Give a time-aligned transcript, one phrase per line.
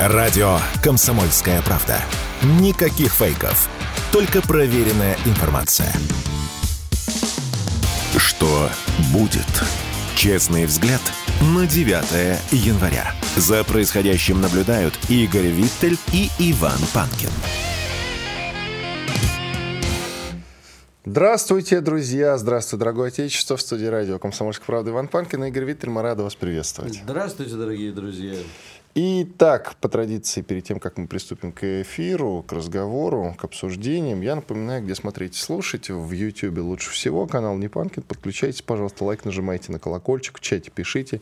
[0.00, 1.96] Радио «Комсомольская правда».
[2.60, 3.68] Никаких фейков.
[4.12, 5.92] Только проверенная информация.
[8.16, 8.70] Что
[9.12, 9.42] будет?
[10.14, 11.00] Честный взгляд
[11.40, 13.12] на 9 января.
[13.34, 17.30] За происходящим наблюдают Игорь Виттель и Иван Панкин.
[21.04, 22.38] Здравствуйте, друзья!
[22.38, 23.56] Здравствуйте, дорогое отечество!
[23.56, 25.90] В студии радио «Комсомольская правда» Иван Панкин и Игорь Виттель.
[25.90, 27.00] Мы рады вас приветствовать.
[27.02, 28.34] Здравствуйте, дорогие друзья!
[29.00, 34.34] Итак, по традиции, перед тем, как мы приступим к эфиру, к разговору, к обсуждениям, я
[34.34, 35.88] напоминаю, где смотреть и слушать.
[35.88, 38.02] В YouTube лучше всего, канал Непанкин.
[38.02, 41.20] Подключайтесь, пожалуйста, лайк нажимайте на колокольчик, в чате пишите.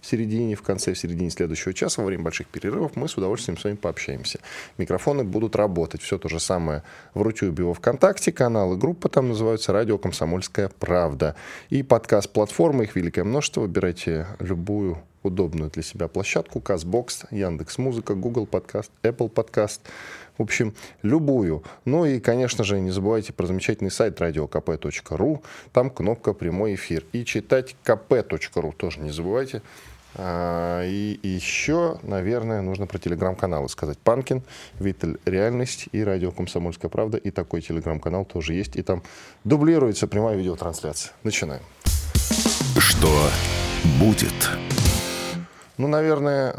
[0.00, 3.58] В середине, в конце, в середине следующего часа, во время больших перерывов, мы с удовольствием
[3.58, 4.40] с вами пообщаемся.
[4.78, 6.00] Микрофоны будут работать.
[6.00, 11.36] Все то же самое в Рутюбе, во Вконтакте, каналы, группа там называются «Радио Комсомольская правда».
[11.68, 13.60] И подкаст-платформы, их великое множество.
[13.60, 16.60] Выбирайте любую удобную для себя площадку.
[16.60, 19.82] Казбокс, Яндекс Музыка, Google Подкаст, Apple Подкаст.
[20.38, 21.64] В общем, любую.
[21.84, 25.42] Ну и, конечно же, не забывайте про замечательный сайт radiokp.ru.
[25.72, 27.04] Там кнопка «Прямой эфир».
[27.12, 29.62] И читать kp.ru тоже не забывайте.
[30.14, 33.98] А, и еще, наверное, нужно про телеграм-каналы сказать.
[33.98, 34.42] Панкин,
[34.78, 37.18] Виттель Реальность и Радио Комсомольская правда.
[37.18, 38.76] И такой телеграм-канал тоже есть.
[38.76, 39.02] И там
[39.44, 41.12] дублируется прямая видеотрансляция.
[41.22, 41.62] Начинаем.
[42.78, 43.08] Что
[44.00, 44.50] будет?
[45.78, 46.52] Ну, наверное,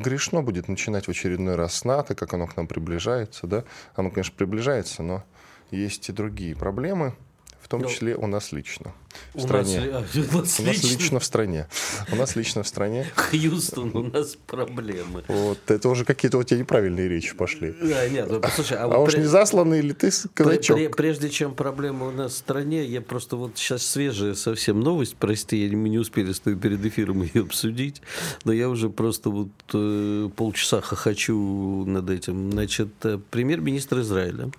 [0.00, 3.64] грешно будет начинать в очередной раз с НАТО, как оно к нам приближается, да.
[3.96, 5.24] Оно, конечно, приближается, но
[5.70, 7.14] есть и другие проблемы
[7.60, 8.92] в том ну, числе у нас лично.
[9.34, 9.80] В у стране.
[9.80, 11.66] Нас, у, нас, у нас лично в стране.
[12.12, 13.06] У нас лично в стране.
[13.14, 15.24] Хьюстон, у нас проблемы.
[15.28, 17.74] Вот, это уже какие-то у тебя неправильные речи пошли.
[17.80, 20.96] Да, нет, ну, послушай, а, а уж не засланный ли ты казачок?
[20.96, 25.68] Прежде чем проблемы у нас в стране, я просто вот сейчас свежая совсем новость, прости,
[25.74, 28.02] мы не успели с тобой перед эфиром ее обсудить,
[28.44, 32.52] но я уже просто вот э, полчаса хохочу над этим.
[32.52, 34.50] Значит, э, премьер-министр Израиля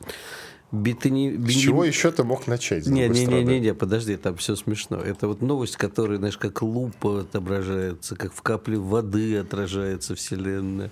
[0.72, 1.36] Битани...
[1.48, 2.86] С чего еще ты мог начать?
[2.86, 4.98] Не, не, не, не, не, подожди, там все смешно.
[4.98, 10.92] Это вот новость, которая, знаешь, как лупа отображается, как в капле воды отражается Вселенная.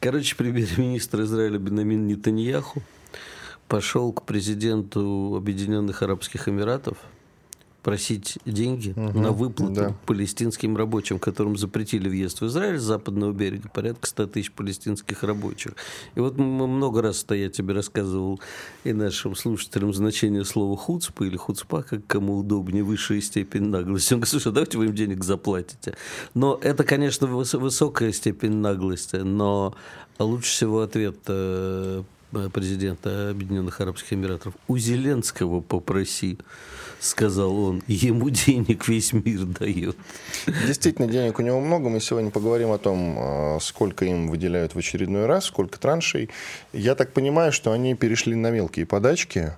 [0.00, 2.82] Короче, премьер-министр Израиля Бенамин Нетаньяху
[3.68, 6.98] пошел к президенту Объединенных Арабских Эмиратов–
[7.86, 9.96] просить деньги угу, на выплату да.
[10.06, 15.74] палестинским рабочим, которым запретили въезд в Израиль с западного берега, порядка 100 тысяч палестинских рабочих.
[16.16, 18.40] И вот мы много раз я тебе рассказывал
[18.82, 24.14] и нашим слушателям значение слова хуцпа или хуцпа, как кому удобнее, высшая степень наглости.
[24.14, 25.96] Он говорит, слушай, давайте вы им денег заплатите.
[26.34, 29.76] Но это, конечно, высокая степень наглости, но
[30.18, 32.02] лучше всего ответ э,
[32.52, 34.54] президента Объединенных Арабских Эмиратов.
[34.68, 36.38] У Зеленского попроси
[37.00, 39.96] сказал он, ему денег весь мир дает.
[40.66, 41.88] Действительно, денег у него много.
[41.88, 46.30] Мы сегодня поговорим о том, а, сколько им выделяют в очередной раз, сколько траншей.
[46.72, 49.52] Я так понимаю, что они перешли на мелкие подачки.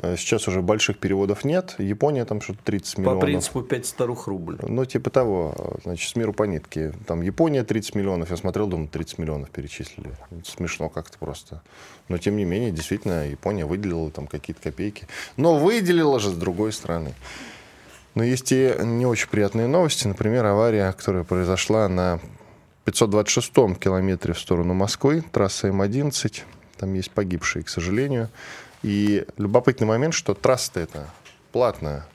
[0.00, 1.74] Э, сейчас уже больших переводов нет.
[1.78, 3.20] Япония там что-то 30 миллионов.
[3.20, 4.58] По принципу 5 старых рублей.
[4.62, 5.76] Ну, типа того.
[5.84, 6.92] Значит, с миру по нитке.
[7.06, 8.30] Там Япония 30 миллионов.
[8.30, 10.10] Я смотрел, думаю, 30 миллионов перечислили.
[10.44, 11.62] Смешно как-то просто.
[12.08, 15.08] Но, тем не менее, действительно, Япония выделила там какие-то копейки.
[15.36, 17.14] Но выделила же с другой стороны.
[18.14, 20.06] Но есть и не очень приятные новости.
[20.06, 22.20] Например, авария, которая произошла на
[22.86, 26.42] 526-м километре в сторону Москвы, трасса М11.
[26.78, 28.30] Там есть погибшие, к сожалению.
[28.82, 31.10] И любопытный момент, что трасса это
[31.52, 32.06] платная.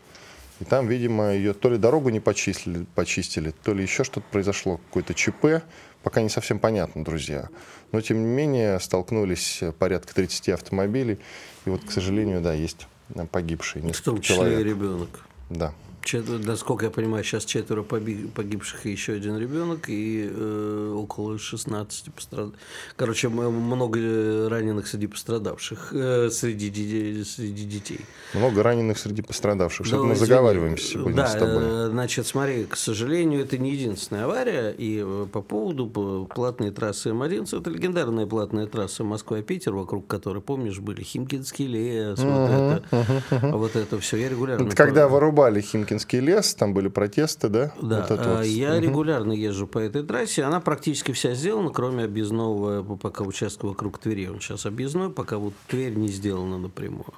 [0.59, 4.77] И там, видимо, ее то ли дорогу не почистили, почистили то ли еще что-то произошло,
[4.77, 5.63] какое-то ЧП.
[6.03, 7.49] Пока не совсем понятно, друзья.
[7.91, 11.19] Но, тем не менее, столкнулись порядка 30 автомобилей.
[11.65, 12.87] И вот, к сожалению, да, есть
[13.31, 13.91] погибшие.
[13.91, 14.65] В том числе человек.
[14.65, 15.25] ребенок.
[15.49, 15.73] Да.
[16.03, 22.13] Чет, насколько я понимаю, сейчас четверо погибших и еще один ребенок, и э, около 16
[22.13, 22.59] пострадавших.
[22.97, 28.01] Короче, много раненых среди пострадавших, э, среди, среди детей.
[28.33, 29.85] Много раненых среди пострадавших.
[29.85, 31.63] Что-то мы заговариваемся сегодня да, с тобой.
[31.63, 34.71] Э, значит, смотри, к сожалению, это не единственная авария.
[34.71, 35.87] И э, по поводу
[36.35, 42.81] платной трассы М11, это легендарная платная трасса Москва-Питер, вокруг которой, помнишь, были Химкинский лес, uh-huh,
[42.89, 43.57] вот, это, uh-huh.
[43.57, 44.17] вот это все.
[44.17, 44.67] Я регулярно...
[44.67, 47.71] Это когда вырубали Химкинский Пушкинский лес, там были протесты, да?
[47.81, 48.19] Да, вот вот.
[48.19, 48.81] А, я угу.
[48.81, 54.27] регулярно езжу по этой трассе, она практически вся сделана, кроме объездного, пока участка вокруг Твери,
[54.27, 57.13] он сейчас объездной, пока вот Тверь не сделана напрямую.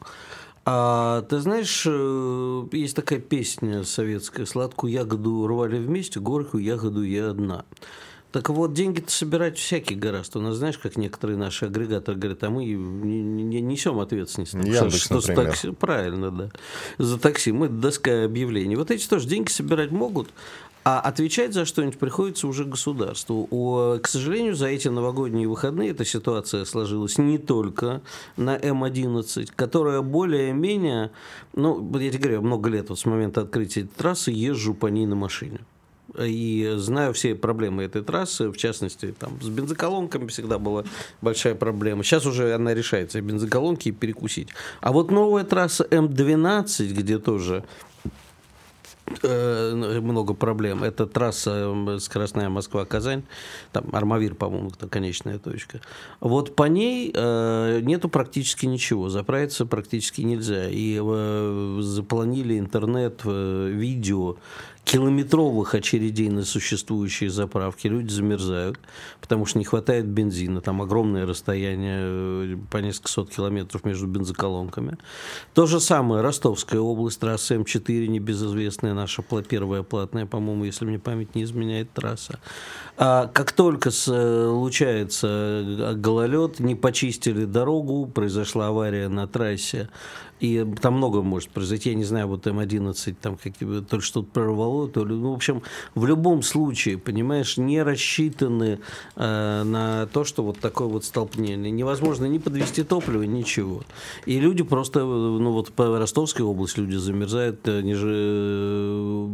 [0.66, 7.30] А ты знаешь, э, есть такая песня советская «Сладкую ягоду рвали вместе, горькую ягоду я
[7.30, 7.66] одна».
[8.36, 10.40] Так вот, деньги-то собирать всякий гораздо.
[10.40, 12.74] У нас, знаешь, как некоторые наши агрегаторы говорят, а мы не,
[13.44, 14.56] не несем ответственность.
[14.56, 15.52] Яндекс, что, что например.
[15.52, 16.52] такси, правильно, да.
[16.98, 17.54] За такси.
[17.54, 18.76] Мы доска объявлений.
[18.76, 20.28] Вот эти тоже деньги собирать могут,
[20.84, 23.48] а отвечать за что-нибудь приходится уже государству.
[23.50, 28.02] У, к сожалению, за эти новогодние выходные эта ситуация сложилась не только
[28.36, 31.12] на М-11, которая более-менее,
[31.54, 35.16] ну, я тебе говорю, много лет вот с момента открытия трассы езжу по ней на
[35.16, 35.62] машине.
[36.18, 40.84] И знаю все проблемы этой трассы, в частности, там с бензоколонками всегда была
[41.22, 42.04] большая проблема.
[42.04, 44.50] Сейчас уже она решается, бензоколонки перекусить.
[44.82, 47.64] А вот новая трасса М12, где тоже
[49.24, 50.84] э, много проблем.
[50.84, 53.24] Это трасса скоростная Москва-Казань,
[53.72, 55.82] там Армавир, по-моему, это конечная точка.
[56.20, 60.70] Вот по ней э, нету практически ничего, заправиться практически нельзя.
[60.70, 64.38] И э, запланили интернет, э, видео
[64.86, 67.88] километровых очередей на существующие заправки.
[67.88, 68.80] Люди замерзают,
[69.20, 70.62] потому что не хватает бензина.
[70.62, 74.98] Там огромное расстояние, э, по несколько сот километров между бензоколонками.
[75.56, 81.34] То же самое Ростовская область, трасса М4, небезызвестная наша первая платная, по-моему, если мне память
[81.36, 82.40] не изменяет трасса.
[82.98, 89.90] А как только случается э, гололед, не почистили дорогу, произошла авария на трассе,
[90.46, 94.28] и там много может произойти, я не знаю, вот М11, там какие то ли что-то
[94.32, 95.64] прорвало, то ли, ну, в общем,
[95.96, 98.80] в любом случае, понимаешь, не рассчитаны
[99.16, 101.72] э, на то, что вот такое вот столкновение.
[101.72, 103.82] Невозможно ни подвести топливо, ничего.
[104.26, 109.30] И люди просто, э, ну вот по Ростовской области люди замерзают, э, ниже э,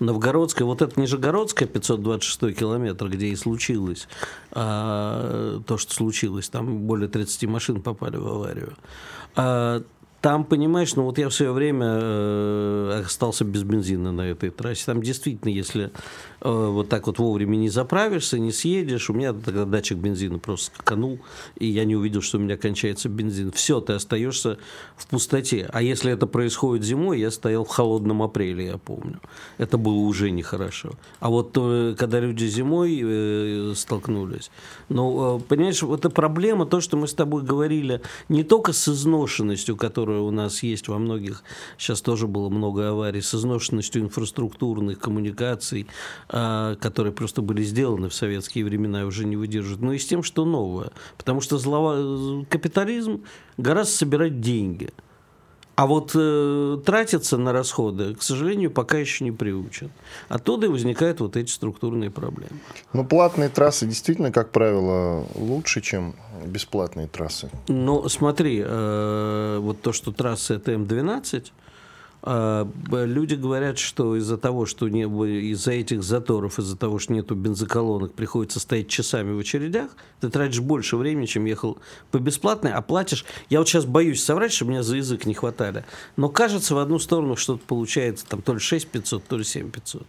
[0.00, 4.08] Новгородская, вот это Нижегородская, 526 километр, где и случилось
[4.52, 8.74] а, то, что случилось, там более 30 машин попали в аварию.
[9.36, 9.82] А,
[10.20, 14.84] там, понимаешь, ну вот я в свое время э, остался без бензина на этой трассе.
[14.86, 15.92] Там действительно, если
[16.40, 20.74] э, вот так вот вовремя не заправишься, не съедешь, у меня тогда датчик бензина просто
[20.74, 21.20] скаканул,
[21.56, 23.52] и я не увидел, что у меня кончается бензин.
[23.52, 24.58] Все, ты остаешься
[24.96, 25.70] в пустоте.
[25.72, 29.20] А если это происходит зимой, я стоял в холодном апреле, я помню.
[29.56, 30.94] Это было уже нехорошо.
[31.20, 34.50] А вот э, когда люди зимой э, столкнулись,
[34.88, 39.76] ну, э, понимаешь, это проблема, то, что мы с тобой говорили, не только с изношенностью,
[39.76, 41.42] которая у нас есть во многих,
[41.76, 45.86] сейчас тоже было много аварий, с изношенностью инфраструктурных коммуникаций,
[46.28, 50.06] а, которые просто были сделаны в советские времена и уже не выдерживают, но и с
[50.06, 50.90] тем, что новое.
[51.16, 52.44] Потому что злова...
[52.48, 53.24] капитализм
[53.56, 54.90] гораздо собирать деньги.
[55.78, 59.90] А вот э, тратиться на расходы, к сожалению, пока еще не приучен.
[60.28, 62.58] Оттуда и возникают вот эти структурные проблемы.
[62.92, 67.48] Ну, платные трассы действительно, как правило, лучше, чем бесплатные трассы.
[67.68, 71.52] Ну, смотри, э, вот то, что трасса это М12, э, б-
[72.28, 75.02] люди говорят, что из-за того, что не,
[75.50, 79.90] из-за этих заторов, из-за того, что нету бензоколонок, приходится стоять часами в очередях,
[80.20, 81.78] ты тратишь больше времени, чем ехал
[82.10, 83.24] по бесплатной, а платишь...
[83.48, 85.84] Я вот сейчас боюсь соврать, что меня за язык не хватали,
[86.16, 89.70] но кажется, в одну сторону что-то получается, там то ли 6 500, то ли 7
[89.70, 90.06] 500.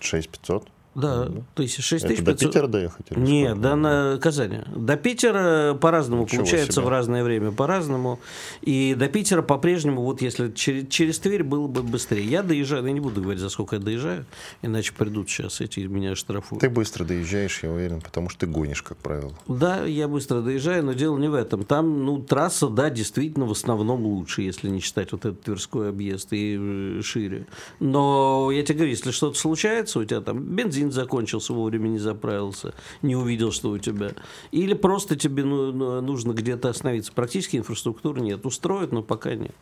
[0.00, 0.68] 6500.
[0.94, 3.06] Да, то есть 6 Это до Питера доехать?
[3.10, 3.62] или Нет, сколько?
[3.62, 4.58] да на Казани.
[4.74, 6.84] До Питера по-разному Ничего получается себе.
[6.84, 8.20] в разное время по-разному.
[8.60, 12.24] И до Питера по-прежнему, вот если через, через Тверь было бы быстрее.
[12.24, 14.26] Я доезжаю, я не буду говорить, за сколько я доезжаю,
[14.60, 16.60] иначе придут сейчас эти меня штрафуют.
[16.60, 19.32] Ты быстро доезжаешь, я уверен, потому что ты гонишь, как правило.
[19.48, 21.64] Да, я быстро доезжаю, но дело не в этом.
[21.64, 26.28] Там, ну, трасса, да, действительно в основном лучше, если не считать вот этот Тверской объезд
[26.32, 27.46] и э, шире.
[27.80, 32.74] Но я тебе говорю, если что-то случается, у тебя там бензин закончился, вовремя не заправился,
[33.02, 34.12] не увидел, что у тебя.
[34.50, 37.12] Или просто тебе ну, ну, нужно где-то остановиться.
[37.12, 38.44] Практически инфраструктуры нет.
[38.46, 39.54] Устроят, но пока нет.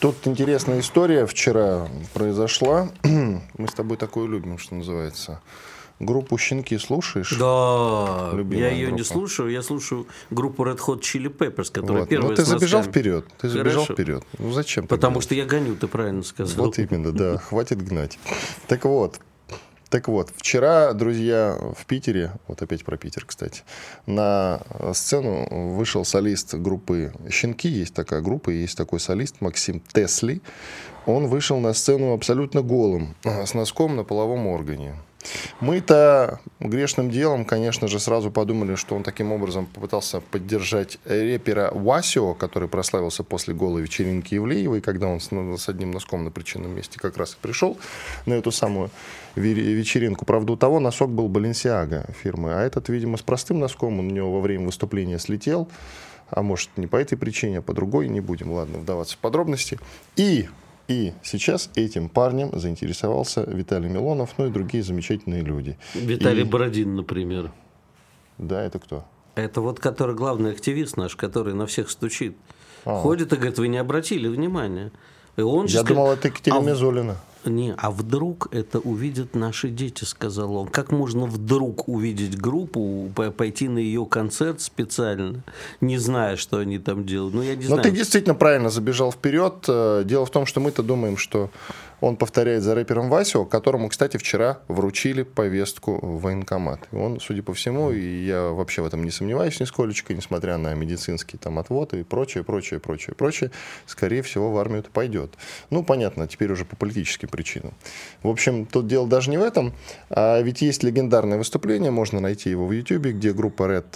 [0.00, 2.90] Тут интересная история вчера произошла.
[3.02, 5.40] Мы с тобой такое любим, что называется.
[6.00, 7.36] Группу «Щенки» слушаешь?
[7.36, 9.04] Да, Любимая я ее не группа.
[9.04, 12.08] слушаю, я слушаю группу Red Hot Chili Peppers, которая Вот.
[12.08, 13.26] первая Ну, ты забежал вперед.
[13.38, 13.94] Ты забежал Хорошо.
[13.94, 14.24] вперед.
[14.38, 14.86] Ну, зачем?
[14.86, 16.66] Потому что я гоню, ты правильно сказал.
[16.66, 17.38] Вот именно, да.
[17.38, 18.16] Хватит гнать.
[18.68, 19.18] Так вот,
[19.90, 23.62] так вот, вчера, друзья, в Питере, вот опять про Питер, кстати,
[24.06, 24.60] на
[24.92, 27.68] сцену вышел солист группы «Щенки».
[27.68, 30.42] Есть такая группа, есть такой солист Максим Тесли.
[31.06, 34.94] Он вышел на сцену абсолютно голым, с носком на половом органе.
[35.60, 42.34] Мы-то грешным делом, конечно же, сразу подумали, что он таким образом попытался поддержать рэпера Васио,
[42.34, 46.98] который прославился после голой вечеринки Ивлеевой, когда он с, с одним носком на причинном месте
[47.00, 47.76] как раз и пришел
[48.26, 48.90] на эту самую
[49.38, 50.24] вечеринку.
[50.24, 54.10] Правда, у того носок был Balenciaga фирмы, а этот, видимо, с простым носком, он у
[54.10, 55.68] него во время выступления слетел,
[56.30, 59.78] а может, не по этой причине, а по другой, не будем, ладно, вдаваться в подробности.
[60.16, 60.48] И
[60.88, 65.76] И сейчас этим парнем заинтересовался Виталий Милонов, ну и другие замечательные люди.
[65.94, 67.50] Виталий И- Бородин, например.
[68.38, 69.04] Да, это кто?
[69.34, 72.36] Это вот который главный активист наш, который на всех стучит.
[72.86, 73.00] А.
[73.02, 74.90] Ходит и говорит, вы не обратили внимания.
[75.36, 77.16] И он Я сейчас думал, это Екатерина «А Мизулина.
[77.48, 80.68] Не, а вдруг это увидят наши дети, сказал он.
[80.68, 85.42] Как можно вдруг увидеть группу, по- пойти на ее концерт специально,
[85.80, 87.34] не зная, что они там делают?
[87.34, 87.82] Ну, я не Но знаю.
[87.82, 89.64] ты действительно правильно забежал вперед.
[89.68, 91.50] Э, Дело в том, что мы-то думаем, что
[92.00, 96.80] он повторяет за рэпером Васио, которому, кстати, вчера вручили повестку в военкомат.
[96.92, 100.74] И он, судя по всему, и я вообще в этом не сомневаюсь нисколечко, несмотря на
[100.74, 103.50] медицинский там отвод и прочее, прочее, прочее, прочее,
[103.86, 105.34] скорее всего, в армию-то пойдет.
[105.70, 107.74] Ну, понятно, теперь уже по политическим причинам.
[108.22, 109.72] В общем, тут дело даже не в этом,
[110.10, 113.86] а ведь есть легендарное выступление, можно найти его в YouTube, где группа Red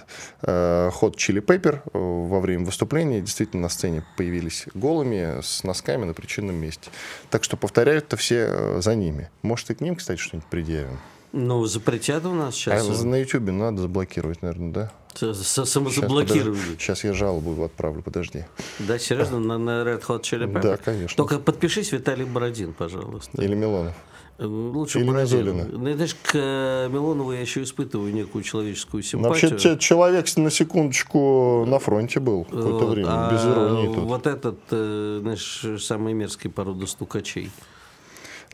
[0.42, 6.04] э, Hot Chili Pepper э, во время выступления действительно на сцене появились голыми, с носками
[6.04, 6.90] на причинном месте.
[7.30, 7.56] Так что
[7.92, 9.30] повторяют-то все э, за ними.
[9.42, 10.98] Может, и к ним, кстати, что-нибудь предъявим.
[11.32, 13.00] Ну, запретят у нас сейчас.
[13.00, 14.92] А на YouTube надо заблокировать, наверное, да?
[15.14, 16.76] С- с- Сейчас, Самозаблокировали.
[16.78, 18.44] Сейчас я жалобу отправлю, подожди.
[18.78, 20.62] Да, серьезно, на, на Red Hot Chili Peppers?
[20.62, 21.16] Да, конечно.
[21.16, 23.40] Только подпишись, Виталий Бородин, пожалуйста.
[23.42, 23.94] Или Милонов.
[24.38, 25.08] Э, Лучше Или.
[25.10, 25.64] Мизулина.
[25.70, 29.58] Ну, знаешь, к э, Милонову я еще испытываю некую человеческую Вообще, симпатию.
[29.58, 34.04] че- человек на секундочку на фронте был какое-то время, а без иронии тут.
[34.04, 37.50] Вот этот, знаешь, самый мерзкий порода стукачей.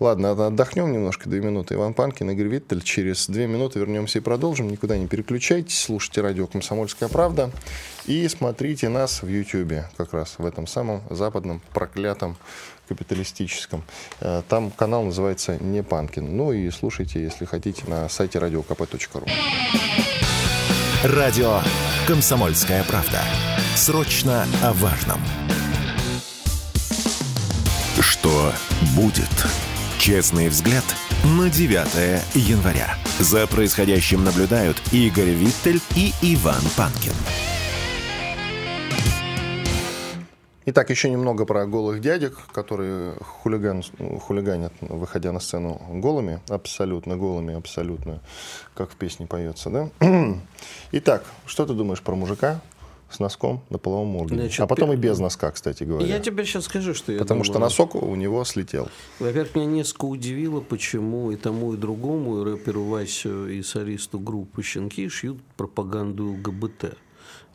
[0.01, 1.75] Ладно, от- отдохнем немножко, две минуты.
[1.75, 2.83] Иван Панкин, Игорь Виттель.
[2.83, 4.69] Через две минуты вернемся и продолжим.
[4.69, 7.51] Никуда не переключайтесь, слушайте радио «Комсомольская правда»
[8.07, 12.37] и смотрите нас в Ютьюбе, как раз в этом самом западном, проклятом,
[12.89, 13.83] капиталистическом.
[14.21, 16.37] Э, Там канал называется «Не Панкин».
[16.37, 19.29] Ну и слушайте, если хотите, на сайте radiokp.ru.
[21.03, 21.61] Радио
[22.07, 23.21] «Комсомольская правда».
[23.75, 25.19] Срочно о важном.
[28.01, 28.53] Что
[28.97, 29.29] будет?
[29.99, 30.85] Честный взгляд
[31.25, 32.95] на 9 января.
[33.19, 37.13] За происходящим наблюдают Игорь Виттель и Иван Панкин.
[40.67, 43.83] Итак, еще немного про голых дядек, которые хулиган,
[44.21, 48.21] хулиганят, выходя на сцену голыми, абсолютно голыми, абсолютно,
[48.75, 49.89] как в песне поется, да?
[50.93, 52.61] Итак, что ты думаешь про мужика
[53.11, 54.43] с носком на половом органе?
[54.43, 56.07] Значит, а потом и без носка, кстати говоря.
[56.07, 57.67] Я тебе сейчас скажу, что я Потому что думаю.
[57.71, 58.89] носок у него слетел.
[59.19, 64.63] Во-первых, меня несколько удивило, почему и тому, и другому, и рэперу Васю, и солисту группы
[64.63, 66.97] «Щенки» шьют пропаганду ЛГБТ.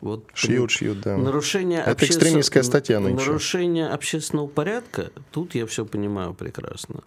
[0.00, 1.16] Вот Шьют, шьют, да.
[1.16, 3.24] Нарушение Это обществен- экстремистская статья нынче.
[3.24, 7.00] Нарушение общественного порядка, тут я все понимаю прекрасно.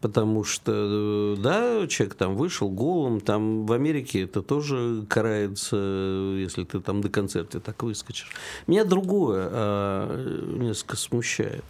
[0.00, 6.36] Потому что, э, да, человек там вышел голым, там в Америке это тоже карается, э,
[6.40, 8.30] если ты там до концерта так выскочишь.
[8.66, 11.64] Меня другое а, несколько смущает.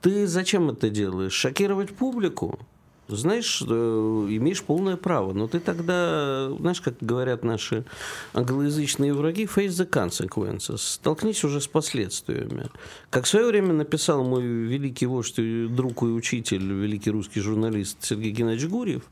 [0.00, 1.32] Ты зачем это делаешь?
[1.32, 2.58] Шокировать публику?
[3.08, 7.84] Знаешь, э, имеешь полное право, но ты тогда, знаешь, как говорят наши
[8.32, 12.66] англоязычные враги, face the consequences, столкнись уже с последствиями.
[13.10, 18.32] Как в свое время написал мой великий вождь, друг и учитель, великий русский журналист Сергей
[18.32, 19.02] Геннадьевич Гурьев,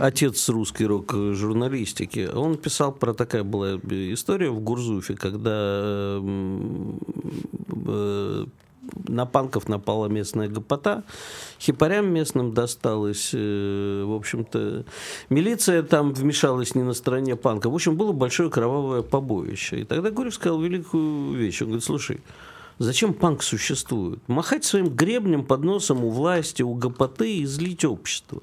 [0.00, 6.20] отец русской рок-журналистики, он писал про такая была история в Гурзуфе, когда
[7.86, 8.46] э,
[9.08, 11.04] на панков напала местная гопота,
[11.60, 14.84] хипарям местным досталось, э, в общем-то,
[15.30, 17.70] милиция там вмешалась не на стороне панка.
[17.70, 19.80] В общем, было большое кровавое побоище.
[19.80, 21.62] И тогда Гурьев сказал великую вещь.
[21.62, 22.20] Он говорит, слушай,
[22.78, 24.20] зачем панк существует?
[24.28, 28.40] Махать своим гребнем под носом у власти, у гопоты и злить общество.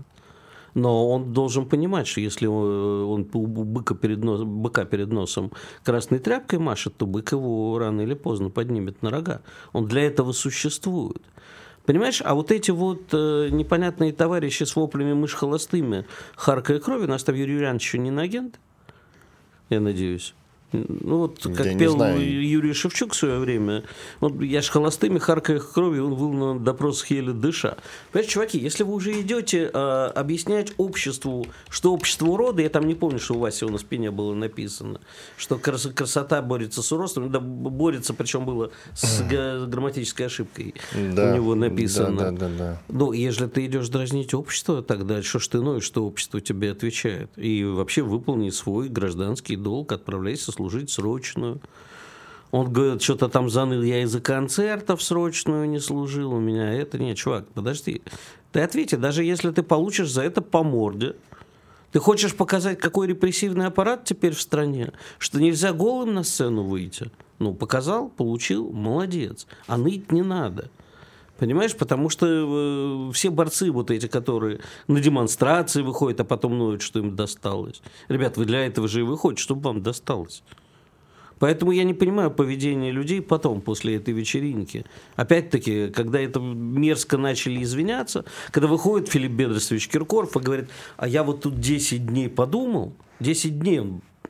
[0.76, 5.52] Но он должен понимать, что если он у быка перед, нос, быка перед носом
[5.84, 9.42] красной тряпкой машет, то бык его рано или поздно поднимет на рога.
[9.72, 11.22] Он для этого существует.
[11.86, 16.06] Понимаешь, а вот эти вот э, непонятные товарищи с воплями мышь холостыми,
[16.36, 18.60] харкая крови, нас там Юрий Юрьянович еще не на агент,
[19.70, 20.34] я надеюсь.
[20.88, 21.96] Ну вот, как Я пел.
[22.18, 23.84] Юрий Шевчук в свое время,
[24.20, 27.78] вот я ж холостыми, харкая крови, он был на допрос еле дыша.
[28.12, 29.78] Понимаете, чуваки, если вы уже идете э,
[30.16, 34.34] объяснять обществу, что общество урода, я там не помню, что у Васи на спине было
[34.34, 35.00] написано,
[35.38, 41.36] что крас- красота борется с уродством, да, борется, причем было с грамматической ошибкой Да, у
[41.36, 42.18] него написано.
[42.18, 42.82] Да, да, да, да.
[42.90, 47.30] Ну, если ты идешь дразнить общество, тогда что ж ты ноешь, что общество тебе отвечает?
[47.38, 51.62] И вообще выполни свой гражданский долг, отправляйся служить срочную.
[52.52, 56.98] Он говорит, что-то там заныл, я из-за концертов срочную не служил, у меня это...
[56.98, 58.02] Нет, чувак, подожди.
[58.52, 61.16] Ты ответи, даже если ты получишь за это по морде,
[61.92, 67.12] ты хочешь показать, какой репрессивный аппарат теперь в стране, что нельзя голым на сцену выйти?
[67.40, 69.48] Ну, показал, получил, молодец.
[69.68, 70.70] А ныть не надо.
[71.38, 76.82] Понимаешь, потому что э, все борцы вот эти, которые на демонстрации выходят, а потом ноют,
[76.82, 77.82] что им досталось.
[78.08, 80.44] Ребят, вы для этого же и выходите, чтобы вам досталось.
[81.40, 84.86] Поэтому я не понимаю поведение людей потом, после этой вечеринки.
[85.18, 91.24] Опять-таки, когда это мерзко начали извиняться, когда выходит Филипп Бедросович Киркоров и говорит, а я
[91.24, 93.82] вот тут 10 дней подумал, 10 дней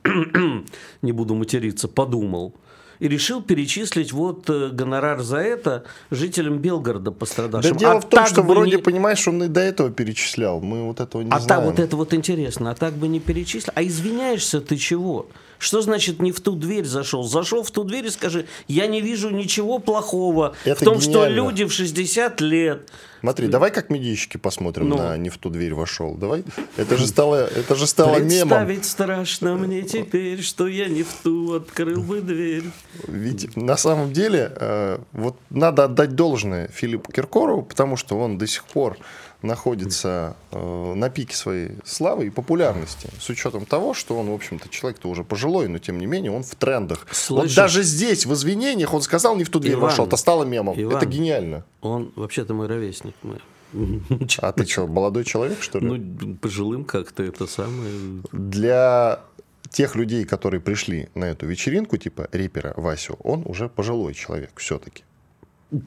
[1.04, 2.56] не буду материться, подумал,
[3.00, 7.74] и решил перечислить вот э, гонорар за это жителям Белгорода пострадавшим.
[7.74, 8.82] Да дело а в том, что вроде, не...
[8.82, 10.62] понимаешь, он и до этого перечислял.
[10.62, 11.48] Мы вот этого не а знаем.
[11.48, 13.74] так вот это вот интересно, а так бы не перечислил.
[13.76, 15.28] А извиняешься ты чего?
[15.58, 17.24] Что значит не в ту дверь зашел?
[17.24, 21.12] Зашел в ту дверь и скажи, я не вижу ничего плохого Это в том, что
[21.26, 21.36] гениально.
[21.36, 22.90] люди в 60 лет.
[23.22, 24.98] Смотри, давай как медийщики посмотрим Ну.
[24.98, 26.14] на «Не в ту дверь вошел».
[26.14, 26.44] Давай.
[26.78, 28.30] Это же стало, это же стало мемом.
[28.68, 32.66] Представить страшно мне теперь, что я не в ту открыл бы дверь.
[33.08, 38.46] Ведь на самом деле э, вот надо отдать должное Филиппу Киркорову, потому что он до
[38.46, 38.98] сих пор
[39.46, 44.70] находится э, на пике своей славы и популярности, с учетом того, что он, в общем-то,
[44.70, 47.06] человек-то уже пожилой, но тем не менее он в трендах.
[47.08, 47.56] Вот Слышишь?
[47.56, 50.76] даже здесь, в извинениях, он сказал, не в ту дверь Иван, вошел, это стало мемом.
[50.78, 50.98] Иван.
[50.98, 51.66] Это гениально.
[51.82, 53.16] Он вообще-то мой ровесник.
[53.24, 53.40] мой.
[54.40, 55.88] А ты что, молодой человек, что ли?
[55.88, 58.22] Ну, пожилым как-то это самое.
[58.32, 59.22] Для
[59.70, 65.04] тех людей, которые пришли на эту вечеринку, типа репера Васю, он уже пожилой человек все-таки.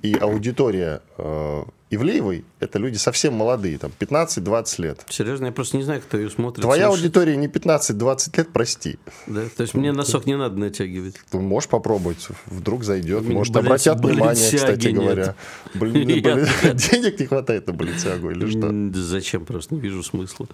[0.03, 5.01] И аудитория э, Ивлеевой– это люди совсем молодые, там 15-20 лет.
[5.09, 6.63] Серьезно, я просто не знаю, кто ее смотрит.
[6.63, 7.05] Твоя слушает.
[7.05, 8.99] аудитория не 15-20 лет, прости.
[9.27, 9.45] Да?
[9.57, 11.17] То есть мне носок не надо натягивать.
[11.31, 14.95] Ты можешь попробовать, вдруг зайдет, меня, может, обратят внимание, баленсиаги кстати нет.
[14.97, 15.35] говоря.
[15.75, 19.01] Блин, блин, денег не хватает на баленсиагу или что?
[19.01, 19.47] Зачем?
[19.47, 20.47] Просто не вижу смысла.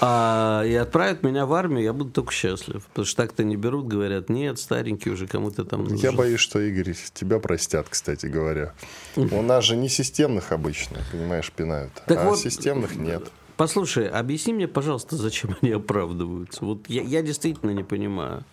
[0.00, 2.84] А, и отправят меня в армию, я буду только счастлив.
[2.88, 5.96] Потому что так-то не берут, говорят, нет, старенький уже кому-то там нужен.
[5.96, 8.74] Я боюсь, что, Игорь, тебя простят, кстати говоря.
[9.16, 13.30] У нас же не системных обычно, понимаешь, пинают, Так а вот, системных нет.
[13.56, 16.64] Послушай, объясни мне, пожалуйста, зачем они оправдываются.
[16.64, 18.44] Вот я, я действительно не понимаю.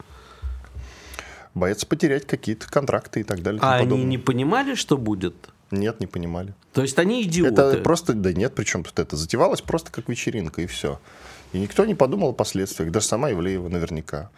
[1.56, 3.60] Боятся потерять какие-то контракты и так далее.
[3.64, 5.36] А они не понимали, что будет?
[5.72, 6.54] Нет, не понимали.
[6.74, 7.62] То есть они идиоты.
[7.62, 11.00] Это просто, да нет, причем тут это затевалось просто как вечеринка, и все.
[11.54, 14.30] И никто не подумал о последствиях, даже сама Ивлеева наверняка.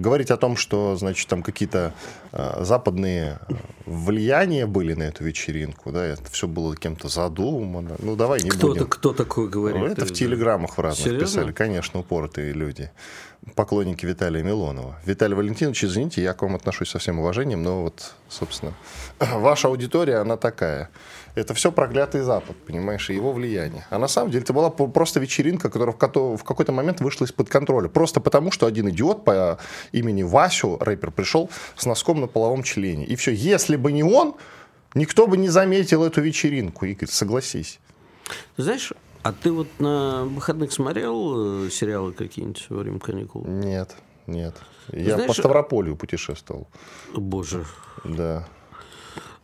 [0.00, 1.92] Говорить о том, что, значит, там какие-то
[2.32, 7.96] э, западные э, влияния были на эту вечеринку, да, это все было кем-то задумано.
[7.98, 8.86] Ну, давай не Кто, будем.
[8.86, 9.78] кто такое говорит?
[9.78, 11.26] Ну, это в телеграммах в разных Серьезно?
[11.26, 12.90] писали, конечно, упоротые люди.
[13.54, 14.98] Поклонники Виталия Милонова.
[15.04, 18.72] Виталий Валентинович, извините, я к вам отношусь со всем уважением, но вот, собственно,
[19.18, 20.88] ваша аудитория, она такая.
[21.34, 23.86] Это все проклятый Запад, понимаешь, и его влияние.
[23.90, 27.88] А на самом деле это была просто вечеринка, которая в какой-то момент вышла из-под контроля.
[27.88, 29.58] Просто потому, что один идиот по
[29.92, 33.04] имени Васю, рэпер, пришел с носком на половом члене.
[33.04, 33.32] И все.
[33.32, 34.34] Если бы не он,
[34.94, 36.86] никто бы не заметил эту вечеринку.
[36.86, 37.78] Игорь, согласись.
[38.56, 43.44] Знаешь, а ты вот на выходных смотрел э, сериалы какие-нибудь во время каникул?
[43.46, 44.56] Нет, нет.
[44.92, 46.66] Я Знаешь, по Ставрополю путешествовал.
[47.14, 47.64] Боже.
[48.04, 48.48] Да.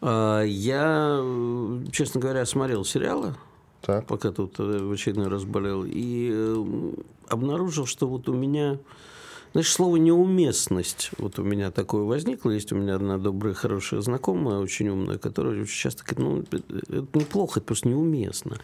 [0.01, 3.35] А, Я, э, честно говоря, смотрел сериалы,
[3.83, 4.07] Так.
[4.07, 6.93] пока тут э, в очередной раз болел, и э,
[7.29, 8.79] обнаружил, что вот у меня,
[9.53, 14.59] знаешь, слово неуместность, вот у меня такое возникло, есть у меня одна добрая, хорошая знакомая,
[14.59, 16.19] очень умная, которая очень часто говорит,
[16.53, 18.59] ну, это это неплохо, это просто неуместно.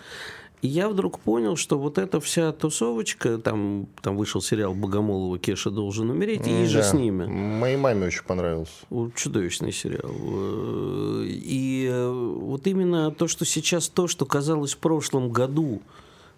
[0.62, 5.70] И я вдруг понял, что вот эта вся тусовочка, там, там вышел сериал Богомолова «Кеша
[5.70, 6.82] должен умереть», и же Да.
[6.84, 7.26] с ними.
[7.26, 8.72] Моей маме очень понравился.
[9.16, 10.10] Чудовищный сериал.
[10.12, 15.82] Э, И э, вот именно то, что сейчас то, что казалось в прошлом году,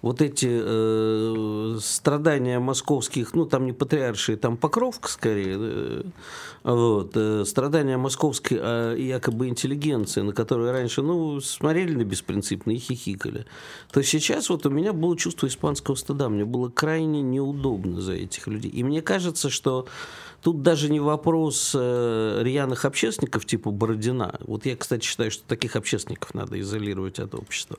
[0.05, 6.03] вот эти э, страдания московских, ну там не патриаршие, там Покровка скорее, э,
[6.63, 12.77] вот, э, страдания московской э, якобы интеллигенции, на которые раньше, ну, смотрели на беспринципно и
[12.77, 13.47] хихикали,
[13.93, 18.47] то сейчас вот у меня было чувство испанского стыда, мне было крайне неудобно за этих
[18.47, 18.71] людей.
[18.71, 19.87] И мне кажется, что
[20.45, 24.39] Тут даже не вопрос э, рьяных общественников типа Бородина.
[24.41, 27.79] Вот я, кстати, считаю, что таких общественников надо изолировать от общества.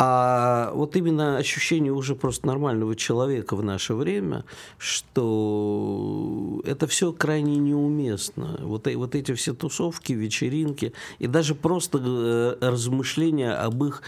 [0.00, 4.44] А вот именно ощущение уже просто нормального человека в наше время,
[4.78, 8.60] что это все крайне неуместно.
[8.62, 14.02] Вот, э- вот эти все тусовки, вечеринки и даже просто э, размышления об их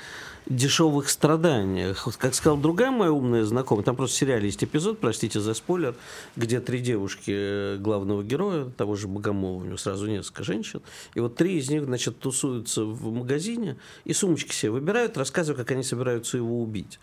[0.50, 2.08] дешевых страданиях.
[2.18, 5.94] Как сказала другая моя умная знакомая, там просто в сериале есть эпизод, простите за спойлер,
[6.36, 10.82] где три девушки э, главного героя, того же Богомолова, у него сразу несколько женщин,
[11.14, 15.70] и вот три из них, значит, тусуются в магазине и сумочки себе выбирают, рассказывают, как
[15.70, 16.98] они собираются его убить.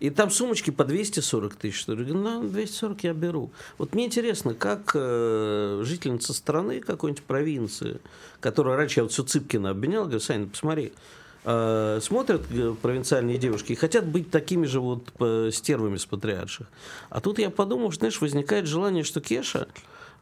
[0.00, 1.84] И там сумочки по 240 тысяч.
[1.86, 3.50] Я говорю, на 240 я беру.
[3.78, 8.00] Вот мне интересно, как э, жительница страны какой-нибудь провинции,
[8.40, 10.92] которая раньше я вот все Цыпкина обвинял, говорю, Саня, посмотри,
[11.46, 16.66] э, смотрят э, провинциальные девушки и хотят быть такими же вот э, стервами с патриарших.
[17.08, 19.68] А тут я подумал, что, знаешь, возникает желание, что Кеша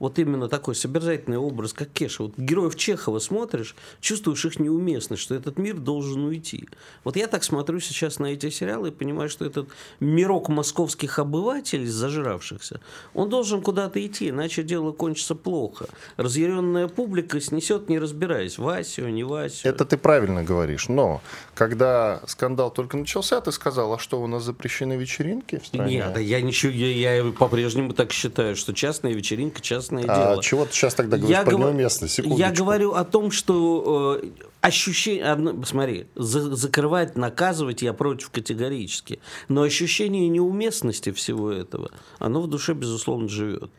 [0.04, 2.24] вот именно такой собирательный образ, как Кеша.
[2.24, 6.68] Вот героев Чехова смотришь, чувствуешь их неуместность, что этот мир должен уйти.
[7.04, 11.86] Вот я так смотрю сейчас на эти сериалы и понимаю, что этот мирок московских обывателей,
[11.86, 12.82] зажравшихся,
[13.14, 15.86] он должен куда-то идти, иначе дело кончится плохо.
[16.18, 19.66] Разъяренная публика снесет, не разбираясь, Васю, не Васю.
[19.66, 21.22] Это ты правильно говоришь, но
[21.54, 25.96] когда скандал только начался, ты сказал, а что, у нас запрещены вечеринки в стране?
[25.96, 30.42] Нет, я ничего, я, я по-прежнему так считаю, что частная вечеринка, частная ясное а дело.
[30.42, 31.60] чего ты сейчас тогда говоришь я про гов...
[31.60, 32.18] неуместность?
[32.18, 34.28] Я говорю о том, что э,
[34.60, 35.64] ощущение...
[35.64, 39.20] Смотри, за, закрывать, наказывать я против категорически.
[39.48, 43.70] Но ощущение неуместности всего этого, оно в душе, безусловно, живет.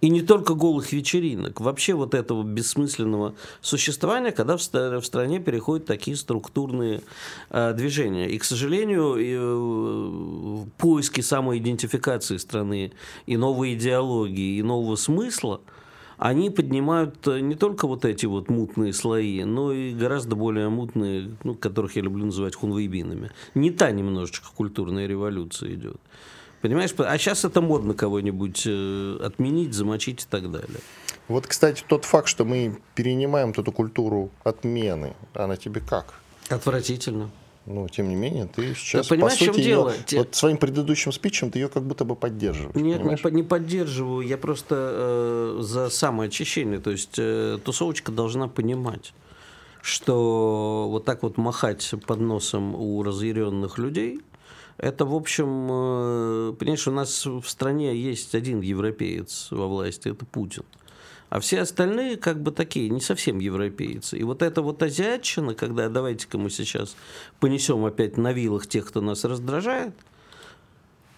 [0.00, 5.86] И не только голых вечеринок, вообще вот этого бессмысленного существования, когда в, в стране переходят
[5.86, 7.02] такие структурные
[7.50, 8.28] э, движения.
[8.28, 12.92] И, к сожалению, э, поиски самоидентификации страны
[13.26, 15.60] и новой идеологии, и нового смысла,
[16.16, 21.30] они поднимают э, не только вот эти вот мутные слои, но и гораздо более мутные,
[21.44, 23.32] ну, которых я люблю называть хунвейбинами.
[23.54, 26.00] Не та немножечко культурная революция идет.
[26.60, 26.90] Понимаешь?
[26.98, 30.80] А сейчас это модно кого-нибудь э, отменить, замочить и так далее.
[31.28, 36.14] Вот, кстати, тот факт, что мы перенимаем эту культуру отмены, она тебе как?
[36.48, 37.30] Отвратительно.
[37.66, 39.94] Ну, тем не менее, ты сейчас, да, по сути, ее, дело?
[40.12, 42.74] вот своим предыдущим спичем ты ее как будто бы поддерживаешь.
[42.74, 44.26] Нет, не, не поддерживаю.
[44.26, 44.74] Я просто
[45.58, 46.80] э, за самоочищение.
[46.80, 49.12] То есть э, тусовочка должна понимать,
[49.82, 54.20] что вот так вот махать под носом у разъяренных людей–
[54.78, 60.24] это, в общем, э, понимаешь, у нас в стране есть один европеец во власти, это
[60.24, 60.64] Путин.
[61.28, 64.18] А все остальные как бы такие, не совсем европейцы.
[64.18, 66.96] И вот эта вот азиатчина, когда давайте-ка мы сейчас
[67.38, 69.94] понесем опять на вилах тех, кто нас раздражает,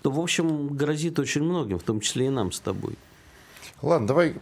[0.02, 2.98] то, в общем, грозит очень многим, в том числе и нам с тобой.
[3.80, 4.34] Ладно, давай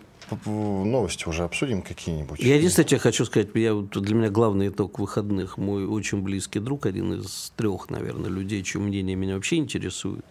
[0.47, 2.41] новости уже обсудим какие-нибудь.
[2.41, 6.87] Я единственное, тебе хочу сказать, я, для меня главный итог выходных, мой очень близкий друг,
[6.87, 10.25] один из трех, наверное, людей, чье мнение меня вообще интересует,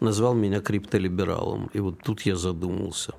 [0.00, 1.70] назвал меня криптолибералом.
[1.72, 3.14] И вот тут я задумался.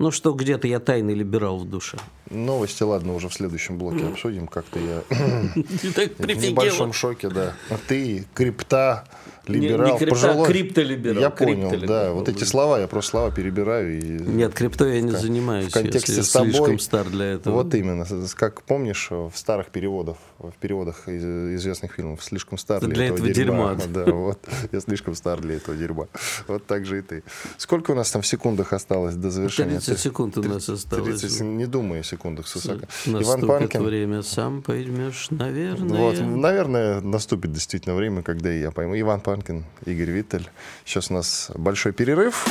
[0.00, 1.98] Ну что, где-то я тайный либерал в душе.
[2.30, 4.46] Новости, ладно, уже в следующем блоке обсудим.
[4.46, 7.54] Как-то я в небольшом шоке, да.
[7.68, 9.04] А ты, крипта,
[9.46, 10.46] либерал, не, не крипто, пожилой.
[10.46, 11.20] криптолиберал.
[11.20, 12.12] Я понял, да.
[12.12, 13.98] Вот эти слова, я просто слова перебираю.
[13.98, 15.70] И Нет, крипто я не занимаюсь.
[15.70, 16.50] В контексте я с тобой.
[16.50, 17.54] слишком стар для этого.
[17.54, 18.06] Вот именно.
[18.36, 21.24] Как помнишь, в старых переводах, в переводах из
[21.56, 23.74] известных фильмов, слишком стар для, для этого, этого дерьма.
[23.74, 23.90] дерьма.
[23.90, 24.38] Да, вот.
[24.72, 26.06] Я слишком стар для этого дерьма.
[26.46, 27.22] Вот так же и ты.
[27.56, 29.80] Сколько у нас там в секундах осталось до завершения?
[29.80, 31.20] 30 секунд у нас осталось.
[31.20, 32.86] 30, не думай о секундах, Сусака.
[33.06, 33.82] Иван Панкин.
[33.82, 35.98] время, сам поймешь, наверное.
[35.98, 38.98] Вот, наверное, наступит действительно время, когда я пойму.
[38.98, 40.50] Иван Панкин, Игорь Виттель.
[40.84, 42.48] Сейчас у нас большой перерыв.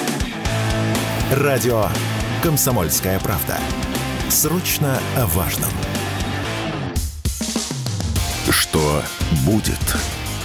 [1.30, 1.88] Радио
[2.42, 3.58] «Комсомольская правда».
[4.30, 5.70] Срочно о важном.
[8.50, 9.04] Что
[9.46, 9.78] будет?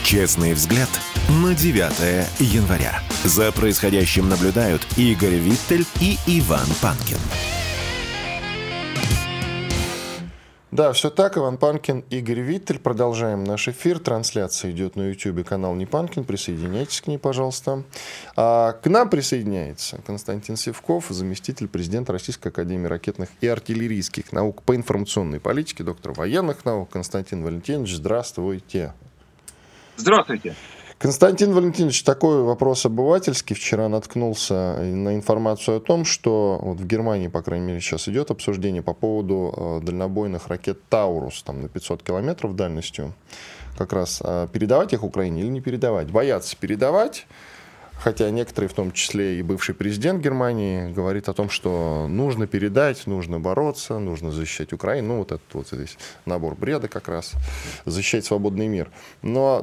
[0.03, 0.89] Честный взгляд
[1.29, 3.01] на 9 января.
[3.23, 7.19] За происходящим наблюдают Игорь Виттель и Иван Панкин.
[10.75, 11.39] Да, все так.
[11.39, 12.81] Иван Панкин, Игорь Виттель.
[12.81, 14.01] Продолжаем наш эфир.
[14.01, 16.25] Трансляция идет на YouTube, канал Не Панкин.
[16.25, 17.85] Присоединяйтесь к ней, пожалуйста.
[18.35, 24.75] А к нам присоединяется Константин Севков, заместитель президента Российской Академии ракетных и артиллерийских наук по
[24.75, 26.91] информационной политике, доктор военных наук.
[26.91, 28.95] Константин Валентинович, здравствуйте.
[29.95, 30.57] Здравствуйте.
[30.99, 33.55] Константин Валентинович, такой вопрос обывательский.
[33.55, 38.31] Вчера наткнулся на информацию о том, что вот в Германии, по крайней мере, сейчас идет
[38.31, 43.13] обсуждение по поводу э, дальнобойных ракет «Таурус» там, на 500 километров дальностью.
[43.77, 46.11] Как раз э, передавать их Украине или не передавать?
[46.11, 47.27] Боятся передавать,
[47.99, 53.07] Хотя некоторые, в том числе и бывший президент Германии, говорит о том, что нужно передать,
[53.07, 55.09] нужно бороться, нужно защищать Украину.
[55.09, 57.33] Ну, вот этот вот здесь набор бреда как раз.
[57.87, 58.91] Защищать свободный мир.
[59.23, 59.61] Но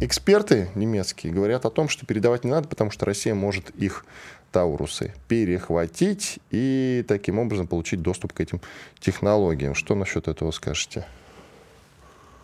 [0.00, 4.04] эксперты немецкие говорят о том, что передавать не надо, потому что Россия может их
[4.50, 8.60] Таурусы перехватить и таким образом получить доступ к этим
[9.00, 9.74] технологиям.
[9.74, 11.04] Что насчет этого скажете?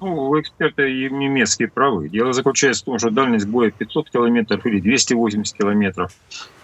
[0.01, 2.09] Ну, эксперты немецкие правы.
[2.09, 6.13] Дело заключается в том, что дальность боя 500 километров или 280 километров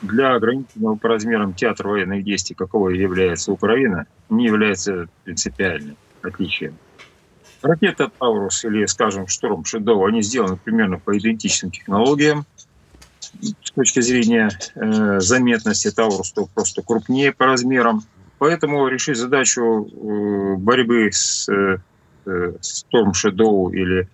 [0.00, 6.78] для ограниченного по размерам театра военных действий, какого является Украина, не является принципиальным отличием.
[7.62, 12.46] Ракета «Таурус» или, скажем, «Шторм Шедоу», они сделаны примерно по идентичным технологиям.
[13.40, 18.02] С точки зрения э, заметности «Таурус» то просто крупнее по размерам.
[18.38, 21.78] Поэтому решить задачу э, борьбы с э,
[22.26, 24.08] Storm Shadow или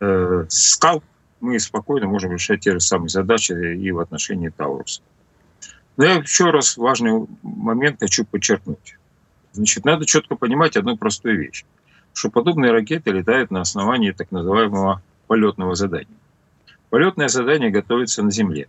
[0.00, 1.02] э, Скал,
[1.40, 5.02] мы спокойно можем решать те же самые задачи и в отношении Тауруса.
[5.96, 8.98] Но я еще раз важный момент хочу подчеркнуть.
[9.52, 11.64] Значит, надо четко понимать одну простую вещь,
[12.12, 16.08] что подобные ракеты летают на основании так называемого полетного задания.
[16.90, 18.68] Полетное задание готовится на Земле.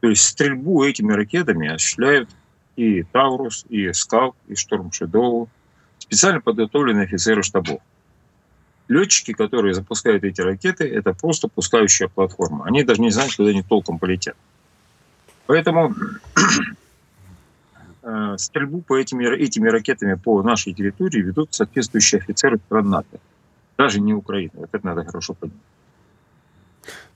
[0.00, 2.30] То есть стрельбу этими ракетами осуществляют
[2.76, 5.48] и Таурус, и Скал, и Шторм Шедоу,
[6.06, 7.80] специально подготовленные офицеры штабов.
[8.88, 12.66] Летчики, которые запускают эти ракеты, это просто пускающая платформа.
[12.66, 14.36] Они даже не знают, куда они толком полетят.
[15.46, 15.94] Поэтому
[18.02, 23.18] э, стрельбу по этими, этими ракетами по нашей территории ведут соответствующие офицеры стран НАТО.
[23.76, 24.52] Даже не Украина.
[24.54, 25.60] Вот это надо хорошо понимать.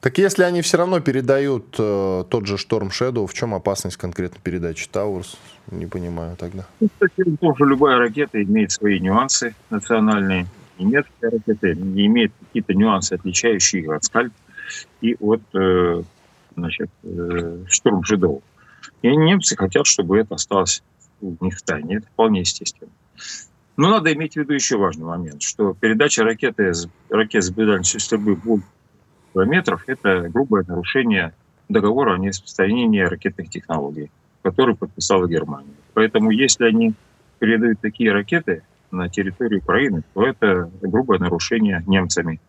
[0.00, 4.38] Так если они все равно передают э, тот же Storm Shadow, в чем опасность конкретно
[4.42, 5.36] передачи Таурс?
[5.70, 6.66] Не понимаю тогда.
[6.80, 10.46] Ну, кстати, тоже любая ракета имеет свои нюансы национальные.
[10.78, 14.32] Немецкая ракета имеет какие-то нюансы, отличающие их от Скальп
[15.02, 16.02] и от э,
[16.56, 18.42] значит, э, Штурм Shadow.
[19.02, 20.82] И немцы хотят, чтобы это осталось
[21.20, 21.96] у них в тайне.
[21.96, 22.90] Это вполне естественно.
[23.76, 26.72] Но надо иметь в виду еще важный момент, что передача ракеты,
[27.08, 28.36] ракет с дальностью стрельбы
[29.32, 31.32] километров– это грубое нарушение
[31.68, 34.10] договора о нераспространении ракетных технологий,
[34.42, 35.74] который подписала Германия.
[35.94, 36.94] Поэтому если они
[37.38, 42.40] передают такие ракеты на территорию Украины, то это грубое нарушение немцами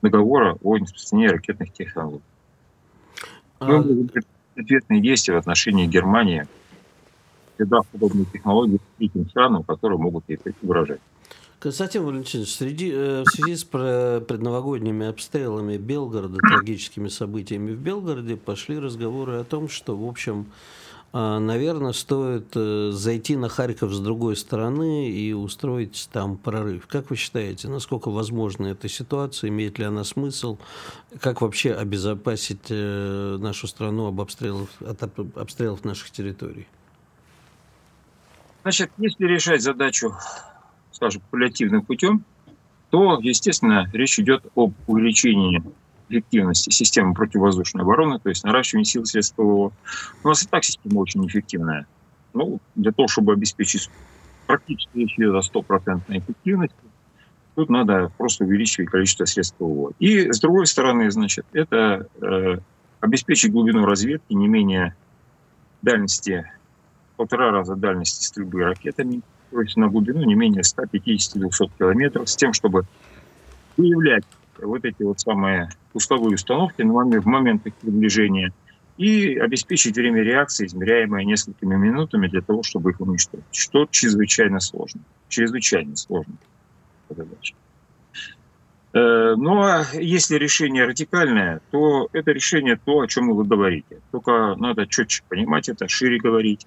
[0.00, 2.22] договора о нераспространении ракетных технологий.
[3.58, 4.10] А Мы будем
[4.56, 6.46] ответные действия в отношении Германии,
[7.56, 11.00] когда подобные технологии третьим странам, которые могут ей угрожать.
[11.62, 18.80] Константин Валентинович, среди, э, в связи с предновогодними обстрелами Белгорода, трагическими событиями в Белгороде, пошли
[18.80, 20.50] разговоры о том, что, в общем,
[21.12, 26.88] э, наверное, стоит э, зайти на Харьков с другой стороны и устроить там прорыв.
[26.88, 30.58] Как вы считаете, насколько возможна эта ситуация, имеет ли она смысл,
[31.20, 35.00] как вообще обезопасить нашу страну об обстрелов, от
[35.36, 36.66] обстрелов наших территорий?
[38.64, 40.12] Значит, если решать задачу
[41.02, 42.24] скажем, кумулятивным путем,
[42.90, 45.60] то, естественно, речь идет об увеличении
[46.08, 49.72] эффективности системы противовоздушной обороны, то есть наращивании сил средств ПВО.
[50.22, 51.86] У нас и так система очень эффективная.
[52.34, 53.90] Ну, для того, чтобы обеспечить
[54.46, 56.76] практически идет о стопроцентной эффективности,
[57.56, 59.92] тут надо просто увеличивать количество средств ПВО.
[59.98, 62.58] И, с другой стороны, значит, это э,
[63.00, 64.94] обеспечить глубину разведки не менее
[65.80, 66.48] дальности,
[67.16, 69.22] полтора раза дальности стрельбы ракетами,
[69.60, 72.84] есть на глубину не менее 150-200 километров, с тем, чтобы
[73.76, 74.24] выявлять
[74.58, 78.52] вот эти вот самые пусковые установки в момент их приближения
[78.96, 85.00] и обеспечить время реакции, измеряемое несколькими минутами для того, чтобы их уничтожить, что чрезвычайно сложно.
[85.28, 86.34] Чрезвычайно сложно
[87.08, 87.54] задача.
[88.94, 94.00] Э, ну а если решение радикальное, то это решение то, о чем вы говорите.
[94.10, 96.66] Только надо четче понимать это, шире говорить.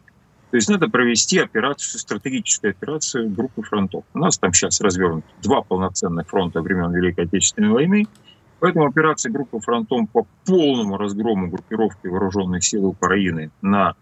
[0.55, 4.05] То есть надо провести операцию, стратегическую операцию группы фронтов.
[4.13, 8.07] У нас там сейчас развернуты два полноценных фронта времен Великой Отечественной войны.
[8.61, 13.95] Поэтому операция группы фронтом по полному разгрому группировки вооруженных сил Украины на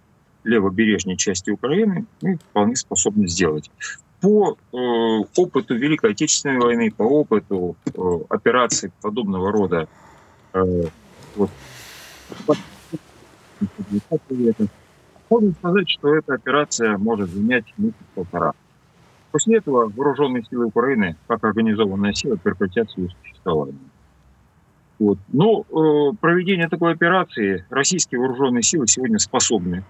[0.43, 3.71] левобережной части Украины мы вполне способны сделать.
[4.21, 4.77] По э,
[5.35, 9.87] опыту Великой Отечественной войны, по опыту э, операций подобного рода
[10.53, 10.83] э,
[11.35, 11.49] вот,
[15.33, 18.53] можно сказать, что эта операция может занять месяц-полтора.
[19.31, 23.79] После этого вооруженные силы Украины, как организованная сила, прекратят свое существование.
[24.99, 25.17] Вот.
[25.29, 29.83] Но э, проведение такой операции российские вооруженные силы сегодня способны.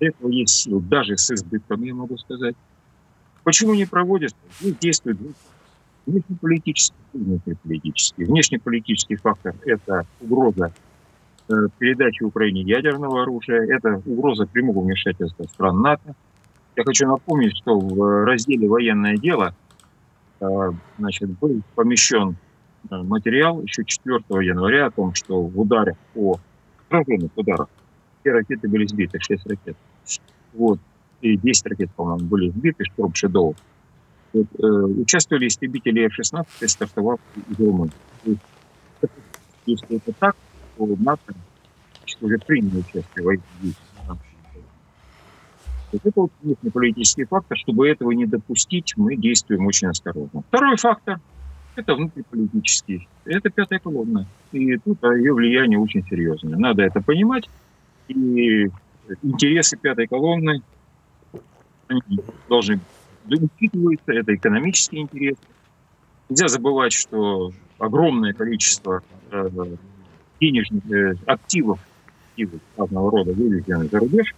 [0.00, 2.54] Для этого есть силы, даже с избытком, я могу сказать.
[3.42, 4.34] Почему не проводят?
[4.60, 5.18] Здесь действуют
[6.04, 8.24] внешнеполитический и внутриполитический.
[8.26, 10.74] Внешнеполитический фактор– это угроза
[11.46, 13.62] передачи Украине ядерного оружия.
[13.62, 16.14] Это угроза прямого вмешательства стран НАТО.
[16.76, 19.54] Я хочу напомнить, что в разделе «Военное дело»
[20.40, 20.46] э,
[20.98, 22.36] значит, был помещен
[22.90, 26.40] э, материал еще 4 января о том, что в ударе по
[26.88, 27.68] отраженных ударах
[28.20, 29.76] все ракеты были сбиты, 6 ракет.
[30.54, 30.80] Вот.
[31.20, 33.54] И 10 ракет, по-моему, были сбиты, Шторм Шедоу.
[34.32, 37.92] Вот, э, участвовали истребители F-16, стартовав из Румынии.
[39.66, 40.36] Если это так,
[40.78, 41.34] НАТО
[42.20, 44.18] уже приняли участие в действиях.
[45.92, 46.30] Вот это вот
[46.72, 47.56] политический фактор.
[47.56, 50.42] Чтобы этого не допустить, мы действуем очень осторожно.
[50.48, 51.20] Второй фактор–
[51.76, 53.08] это внутриполитический.
[53.24, 54.26] Это пятая колонна.
[54.52, 56.56] И тут ее влияние очень серьезное.
[56.56, 57.48] Надо это понимать.
[58.08, 58.68] И
[59.22, 60.62] интересы пятой колонны
[62.48, 62.80] должны
[63.28, 64.12] учитываться.
[64.12, 65.38] Это экономические интересы,
[66.28, 69.48] Нельзя забывать, что огромное количество э,
[70.40, 71.78] денежных э, активов,
[72.30, 74.34] активов разного рода выведены за рубеж,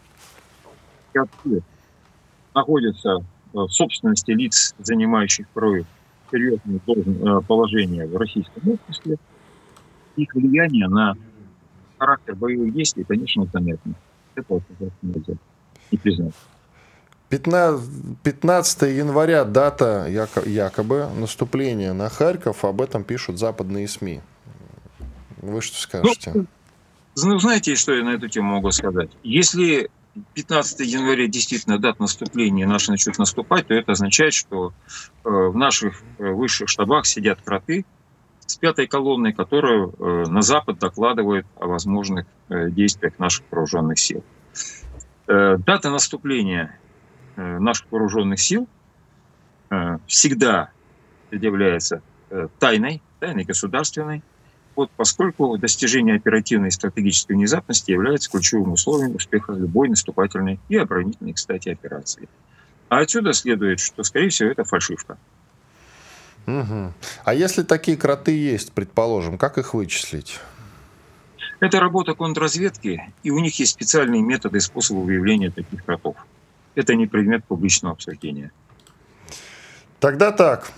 [2.54, 5.86] находятся в собственности лиц, занимающих порой
[6.30, 9.16] серьезное э, положение в российском обществе,
[10.16, 11.14] их влияние на
[11.98, 13.94] характер боевых действий, конечно, заметно.
[14.34, 14.60] Это
[15.02, 15.34] нельзя
[15.90, 16.34] не признать.
[17.28, 24.20] 15 января дата якобы наступления на Харьков, об этом пишут западные СМИ.
[25.38, 26.32] Вы что скажете?
[26.34, 26.46] Ну,
[27.16, 29.10] ну, знаете, что я на эту тему могу сказать?
[29.22, 29.90] Если
[30.34, 34.72] 15 января действительно дата наступления наши начнут наступать, то это означает, что
[35.24, 37.84] э, в наших э, высших штабах сидят кроты
[38.46, 44.22] с пятой колонной, которая э, на Запад докладывает о возможных действиях наших вооруженных сил.
[45.26, 46.78] Дата наступления
[47.34, 48.68] наших вооруженных сил
[50.06, 50.70] всегда
[51.32, 52.02] является
[52.60, 54.22] тайной, тайной государственной,
[54.76, 61.32] вот поскольку достижение оперативной и стратегической внезапности является ключевым условием успеха любой наступательной и оборонительной,
[61.32, 62.28] кстати, операции.
[62.88, 65.18] А отсюда следует, что, скорее всего, это фальшивка.
[66.46, 66.92] Угу.
[67.24, 70.38] А если такие кроты есть, предположим, как их вычислить?
[71.58, 76.16] Это работа контрразведки, и у них есть специальные методы и способы выявления таких кротов.
[76.74, 78.52] Это не предмет публичного обсуждения.
[79.98, 80.70] Тогда так.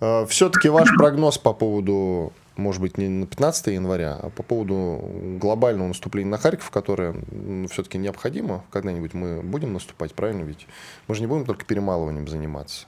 [0.00, 5.00] Э, Все-таки ваш прогноз по поводу может быть, не на 15 января, а по поводу
[5.40, 10.66] глобального наступления на Харьков, которое ну, все-таки необходимо, когда-нибудь мы будем наступать, правильно ведь?
[11.08, 12.86] Мы же не будем только перемалыванием заниматься.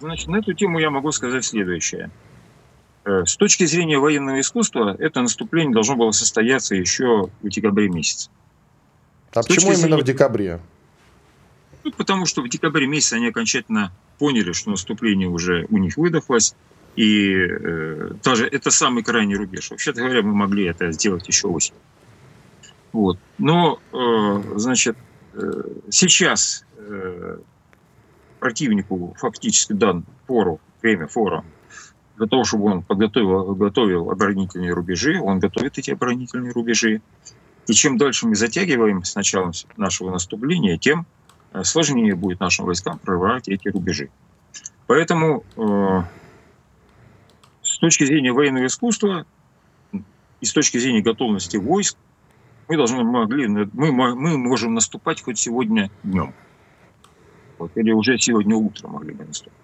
[0.00, 2.10] Значит, на эту тему я могу сказать следующее.
[3.04, 8.30] Э, с точки зрения военного искусства, это наступление должно было состояться еще в декабре месяце.
[9.32, 10.02] А С почему именно зрения...
[10.02, 10.60] в декабре?
[11.84, 16.54] Ну, потому что в декабре месяце они окончательно поняли, что наступление уже у них выдохлось,
[17.00, 19.70] и э, даже это самый крайний рубеж.
[19.70, 21.80] Вообще-то говоря, мы могли это сделать еще осенью.
[22.92, 23.18] Вот.
[23.38, 24.98] Но, э, значит,
[25.32, 25.38] э,
[25.88, 27.38] сейчас э,
[28.38, 31.42] противнику фактически дан фору, время фора
[32.18, 37.00] для того, чтобы он подготовил, готовил оборонительные рубежи, он готовит эти оборонительные рубежи.
[37.66, 41.06] И чем дальше мы затягиваем с началом нашего наступления, тем
[41.54, 44.10] э, сложнее будет нашим войскам прорывать эти рубежи.
[44.86, 46.02] Поэтому э,
[47.80, 49.26] точки зрения военного искусства
[49.92, 51.96] и с точки зрения готовности войск,
[52.68, 56.32] мы должны могли, мы, мы можем наступать хоть сегодня днем.
[57.58, 59.58] Вот, или уже сегодня утром могли бы наступать.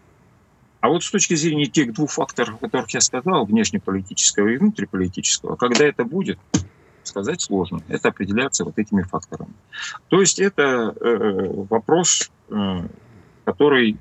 [0.80, 5.56] А вот с точки зрения тех двух факторов, о которых я сказал, внешнеполитического и внутриполитического,
[5.56, 6.38] когда это будет,
[7.06, 7.80] сказать сложно.
[7.88, 9.54] Это определяется вот этими факторами.
[10.08, 12.88] То есть это э, вопрос, э,
[13.44, 13.96] который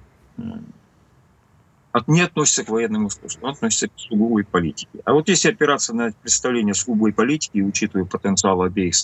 [2.00, 5.00] э, не относится к военному искусству, он относится к сугубой политике.
[5.06, 8.96] А вот если опираться на представление сугубой политики учитывая потенциал обеих,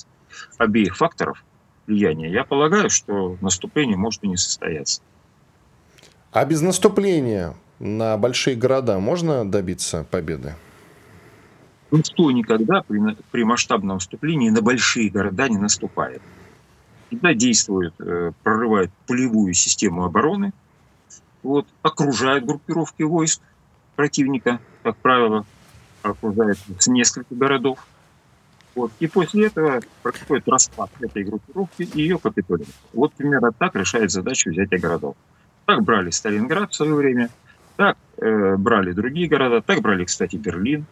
[0.57, 1.43] обеих факторов
[1.87, 5.01] влияния, я полагаю, что наступление может и не состояться.
[6.31, 10.55] А без наступления на большие города можно добиться победы?
[11.91, 16.21] Никто никогда при, при масштабном наступлении на большие города не наступает.
[17.07, 20.53] Всегда действует, э, прорывает полевую систему обороны,
[21.43, 23.41] вот, окружают группировки войск
[23.95, 25.45] противника, как правило,
[26.01, 27.79] окружают с нескольких городов.
[28.73, 28.91] Вот.
[28.99, 32.73] И после этого происходит распад этой группировки и ее капитуляция.
[32.93, 35.15] Вот примерно так решает задачу взятия городов.
[35.65, 37.29] Так брали Сталинград в свое время,
[37.75, 40.85] так э, брали другие города, так брали, кстати, Берлин.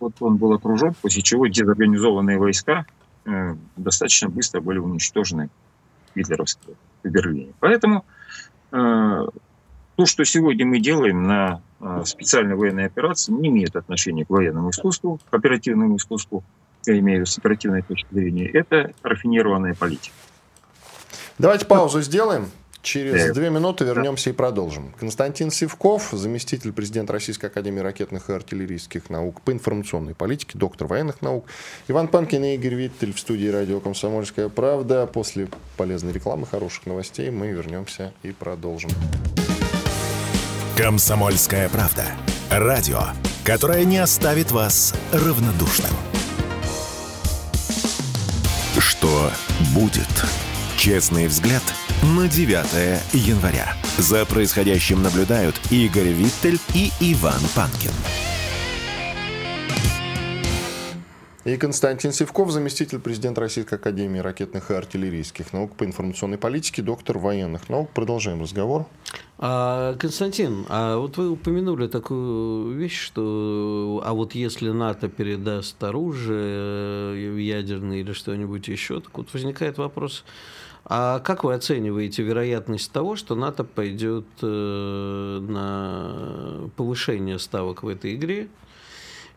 [0.00, 2.86] Вот он был окружен, после чего дезорганизованные войска
[3.24, 5.50] э, достаточно быстро были уничтожены
[6.14, 7.52] гитлеровские в Берлине.
[7.60, 8.04] Поэтому
[8.72, 9.26] э,
[9.98, 14.70] то, что сегодня мы делаем на а, специальной военной операции, не имеет отношения к военному
[14.70, 16.44] искусству, к оперативному искусству,
[16.86, 20.14] я имею в виду с оперативной точки зрения, это рафинированная политика.
[21.38, 22.46] Давайте паузу сделаем.
[22.80, 24.94] Через две минуты вернемся и продолжим.
[25.00, 31.22] Константин Сивков, заместитель президента Российской Академии ракетных и артиллерийских наук по информационной политике, доктор военных
[31.22, 31.46] наук.
[31.88, 35.08] Иван Панкин и Игорь Виттель в студии радио «Комсомольская правда».
[35.08, 38.90] После полезной рекламы, хороших новостей мы вернемся и продолжим.
[40.78, 42.04] Комсомольская правда.
[42.50, 43.00] Радио,
[43.42, 45.90] которое не оставит вас равнодушным.
[48.78, 49.32] Что
[49.74, 50.06] будет?
[50.76, 51.64] Честный взгляд
[52.02, 53.74] на 9 января.
[53.96, 57.90] За происходящим наблюдают Игорь Виттель и Иван Панкин.
[61.44, 67.18] И Константин Севков, заместитель президента Российской Академии ракетных и артиллерийских наук по информационной политике, доктор
[67.18, 67.90] военных наук.
[67.90, 68.86] Продолжаем разговор.
[69.38, 77.36] А, Константин, а вот вы упомянули такую вещь, что а вот если НАТО передаст оружие
[77.36, 80.24] э, ядерное или что-нибудь еще, так вот возникает вопрос,
[80.84, 88.16] а как вы оцениваете вероятность того, что НАТО пойдет э, на повышение ставок в этой
[88.16, 88.48] игре?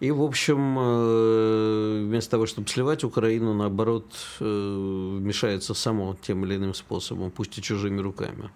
[0.01, 4.05] И, в общем, э, вместо того, чтобы сливать Украину, наоборот,
[4.39, 8.49] э, вмешается само тем или иным способом, пусть и чужими руками.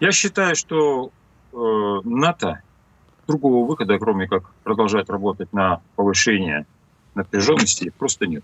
[0.00, 1.12] Я считаю, что
[1.52, 1.56] э,
[2.02, 2.62] НАТО
[3.28, 6.66] другого выхода, кроме как продолжать работать на повышение
[7.14, 8.42] напряженности, просто нет.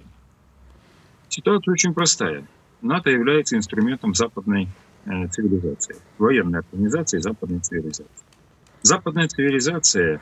[1.29, 2.47] Ситуация очень простая.
[2.83, 4.69] НАТО является инструментом западной
[5.05, 8.30] цивилизации, военной организации западной цивилизации.
[8.83, 10.21] Западная цивилизация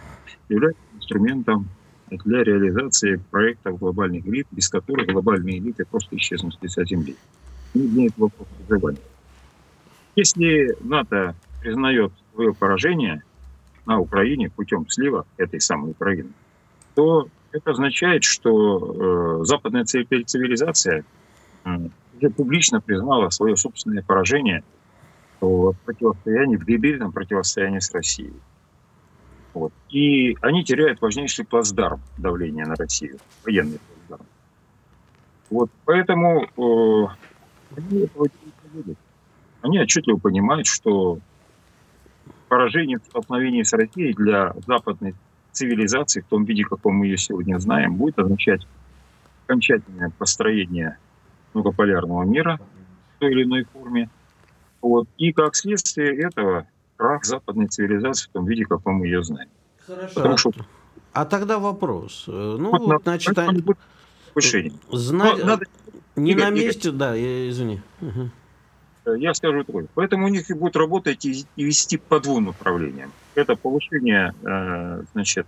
[0.48, 1.68] является инструментом
[2.11, 7.16] для реализации проектов глобальных элит, без которых глобальные элиты просто исчезнут с лица Земли.
[7.74, 8.98] Не имеет выживания.
[10.16, 13.22] Если НАТО признает свое поражение
[13.86, 16.30] на Украине путем слива этой самой Украины,
[16.94, 21.04] то это означает, что э, западная цивилизация
[21.64, 21.70] э,
[22.16, 24.64] уже публично признала свое собственное поражение
[25.41, 28.34] в противостоянии, в дебильном противостоянии с Россией.
[29.55, 29.72] Вот.
[29.89, 34.26] И они теряют важнейший плацдарм давления на Россию, военный плацдарм.
[35.51, 37.07] Вот, поэтому э,
[37.76, 38.99] они этого не видят.
[39.62, 41.18] Они отчетливо понимают, что
[42.49, 45.14] поражение в столкновении с Россией для западной
[45.53, 48.66] цивилизации в том виде, каком мы ее сегодня знаем, будет означать
[49.47, 50.99] окончательное построение
[51.55, 52.61] многополярного мира
[53.16, 54.09] в той или иной форме.
[54.83, 55.09] Вот.
[55.16, 56.66] И как следствие этого
[56.97, 59.49] крах западной цивилизации в том виде, каком мы ее знаем.
[59.87, 60.14] Хорошо.
[60.14, 60.53] Потому что...
[61.12, 62.24] А тогда вопрос.
[62.29, 63.64] Э, ну, вот, вот значит, они...
[64.93, 65.37] Зна...
[65.37, 65.66] Но надо...
[66.16, 66.99] Не Игорь, на месте, Игорь.
[66.99, 67.81] да, я, извини.
[68.01, 69.16] Угу.
[69.16, 69.87] Я скажу такое.
[69.95, 73.11] Поэтому у них и будут работать и, вести по двум направлениям.
[73.35, 75.47] Это повышение, э, значит,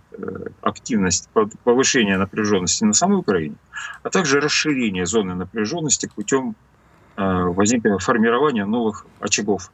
[0.61, 1.29] активность,
[1.63, 3.55] повышение напряженности на самой Украине,
[4.03, 6.55] а также расширение зоны напряженности путем
[7.21, 9.71] возникновения формирования новых очагов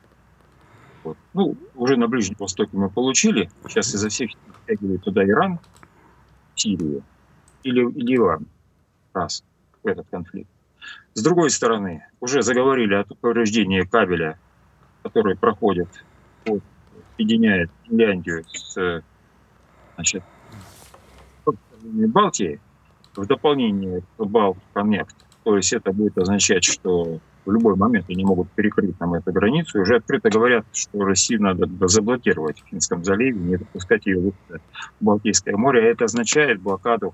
[1.08, 1.18] вот.
[1.34, 3.50] Ну, уже на Ближнем Востоке мы получили.
[3.70, 4.32] Сейчас изо всех
[4.64, 5.58] втягивают туда Иран,
[6.54, 7.02] Сирию
[7.64, 8.46] или, Ливан.
[9.14, 9.42] Раз
[9.84, 10.50] в этот конфликт.
[11.14, 14.38] С другой стороны, уже заговорили о повреждении кабеля,
[15.02, 15.88] который проходит,
[16.46, 16.62] вот,
[17.16, 19.02] соединяет Финляндию с
[19.96, 20.24] значит,
[21.82, 22.60] Балтией,
[23.16, 25.16] в дополнение к Балт-Коннект.
[25.46, 29.78] То есть это будет означать, что в любой момент они могут перекрыть нам эту границу.
[29.78, 34.20] И уже открыто говорят, что Россию надо заблокировать в Финском заливе, не допускать ее
[34.50, 34.56] в
[35.00, 35.82] Балтийское море.
[35.82, 37.14] А это означает блокаду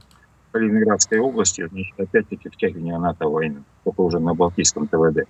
[0.52, 5.28] Калининградской области, значит, опять-таки втягивание НАТО в войну, только уже на Балтийском ТВД.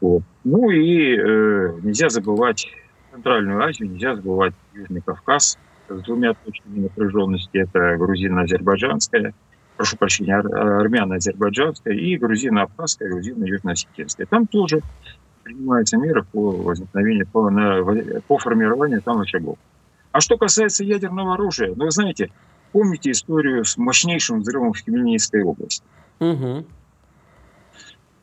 [0.00, 0.22] Вот.
[0.44, 2.68] Ну и э, нельзя забывать
[3.12, 5.58] Центральную Азию, нельзя забывать Южный Кавказ
[5.88, 7.58] с двумя точками напряженности.
[7.58, 9.34] Это грузино-азербайджанская,
[9.76, 14.26] прошу прощения, армяно-азербайджанская и грузино-абхазская, грузино-южно-осетинская.
[14.26, 14.80] Там тоже
[15.42, 19.58] принимаются меры по возникновению, по, на, по формированию там очагов.
[20.12, 22.30] А что касается ядерного оружия, ну, вы знаете,
[22.72, 25.84] помните историю с мощнейшим взрывом в Хмельницкой области?
[26.20, 26.66] Угу.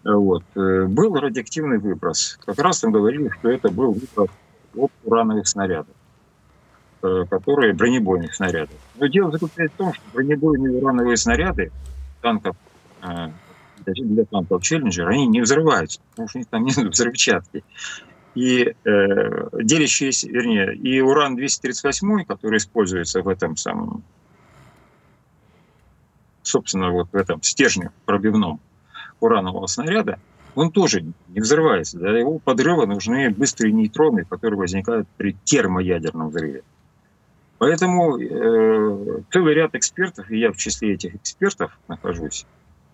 [0.05, 0.43] Вот.
[0.55, 2.39] Э, был радиоактивный выброс.
[2.45, 4.29] Как раз там говорили, что это был выброс
[4.75, 5.95] от урановых снарядов.
[7.01, 8.75] Э, которые бронебойных снарядов.
[8.95, 11.71] Но дело заключается в том, что бронебойные урановые снаряды
[12.21, 12.57] танков
[13.01, 13.29] э,
[13.85, 17.63] для танков Челленджер, они не взрываются, потому что у них там нет взрывчатки.
[18.35, 24.03] И э, делящиеся, вернее, и уран-238, который используется в этом самом,
[26.43, 28.59] собственно, вот в этом стержне пробивном
[29.21, 30.19] уранового снаряда,
[30.53, 31.97] он тоже не взрывается.
[31.97, 36.63] Для его подрыва нужны быстрые нейтроны, которые возникают при термоядерном взрыве.
[37.59, 42.45] Поэтому э, целый ряд экспертов, и я в числе этих экспертов нахожусь,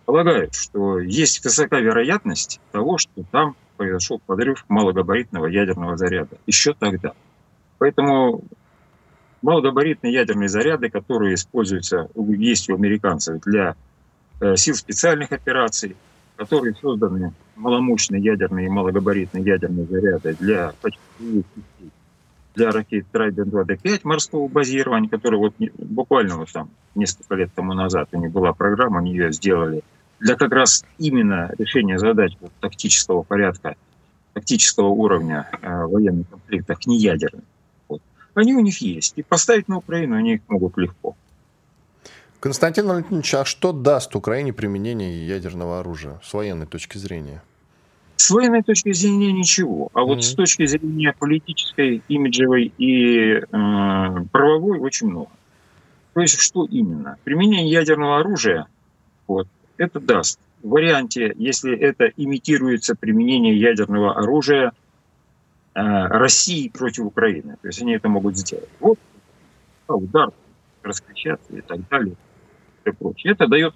[0.05, 7.13] полагают, что есть высока вероятность того, что там произошел подрыв малогабаритного ядерного заряда еще тогда.
[7.78, 8.43] Поэтому
[9.43, 13.76] малогабаритные ядерные заряды, которые используются, есть у американцев для
[14.41, 15.95] э, сил специальных операций,
[16.38, 21.45] которые созданы маломощные ядерные и малогабаритные ядерные заряды для почти
[22.55, 28.09] для ракет Trident 2D5 морского базирования, которая вот буквально вот там несколько лет тому назад
[28.11, 29.83] у них была программа, они ее сделали
[30.19, 33.75] для как раз именно решения задач вот, тактического порядка,
[34.33, 37.43] тактического уровня э, военных конфликтов, не ядерных.
[37.87, 38.01] Вот.
[38.33, 39.13] Они у них есть.
[39.17, 41.15] И поставить на Украину они их могут легко.
[42.39, 47.41] Константин Валентинович, а что даст Украине применение ядерного оружия с военной точки зрения?
[48.18, 50.22] С военной точки зрения ничего, а вот mm-hmm.
[50.22, 53.43] с точки зрения политической, имиджевой и э,
[54.32, 55.30] правовой очень много.
[56.13, 57.18] То есть что именно?
[57.26, 58.68] Применение ядерного оружия,
[59.28, 59.47] вот,
[59.78, 60.39] это даст.
[60.63, 64.72] В варианте, если это имитируется применение ядерного оружия
[65.74, 68.70] э, России против Украины, то есть они это могут сделать.
[68.80, 68.97] Вот
[69.89, 70.32] удар,
[70.84, 72.16] раскричаться и так далее.
[72.86, 73.34] И прочее.
[73.34, 73.76] Это дает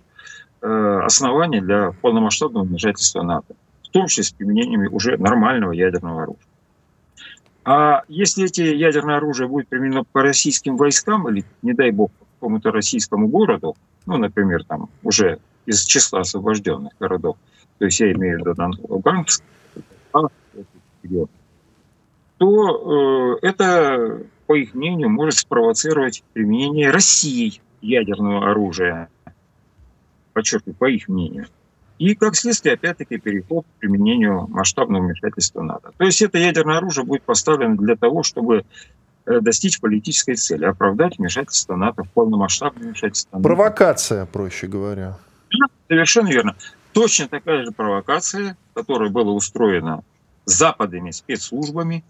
[0.62, 3.56] э, основание для полномасштабного вмешательства НАТО
[3.90, 6.44] в том числе с применением уже нормального ядерного оружия.
[7.66, 12.72] А если эти ядерное оружие будет применено по российским войскам или, не дай бог, какому-то
[12.72, 13.76] российскому городу,
[14.06, 17.38] ну, например, там уже из числа освобожденных городов,
[17.78, 19.44] то есть я имею в виду Луганск,
[22.38, 29.10] то э, это, по их мнению, может спровоцировать применение Россией ядерного оружия.
[30.34, 31.48] Подчеркиваю, по их мнению.
[32.00, 35.92] И, как следствие, опять-таки, переход к применению масштабного вмешательства НАТО.
[35.98, 38.64] То есть это ядерное оружие будет поставлено для того, чтобы
[39.26, 43.44] э, достичь политической цели, оправдать вмешательство НАТО полномасштабное вмешательство НАТО.
[43.44, 45.18] Провокация, проще говоря.
[45.52, 46.56] Да, совершенно верно.
[46.94, 50.02] Точно такая же провокация, которая была устроена
[50.46, 52.06] западными спецслужбами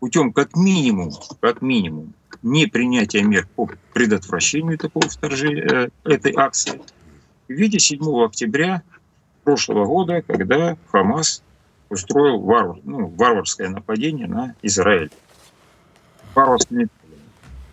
[0.00, 2.12] путем как минимум, как минимум,
[2.42, 6.82] не принятия мер по предотвращению такого вторжения, э, этой акции,
[7.46, 8.82] в виде 7 октября
[9.44, 11.42] прошлого года, когда Хамас
[11.88, 15.10] устроил варвар, ну, варварское нападение на Израиль.
[16.34, 16.88] Варварскими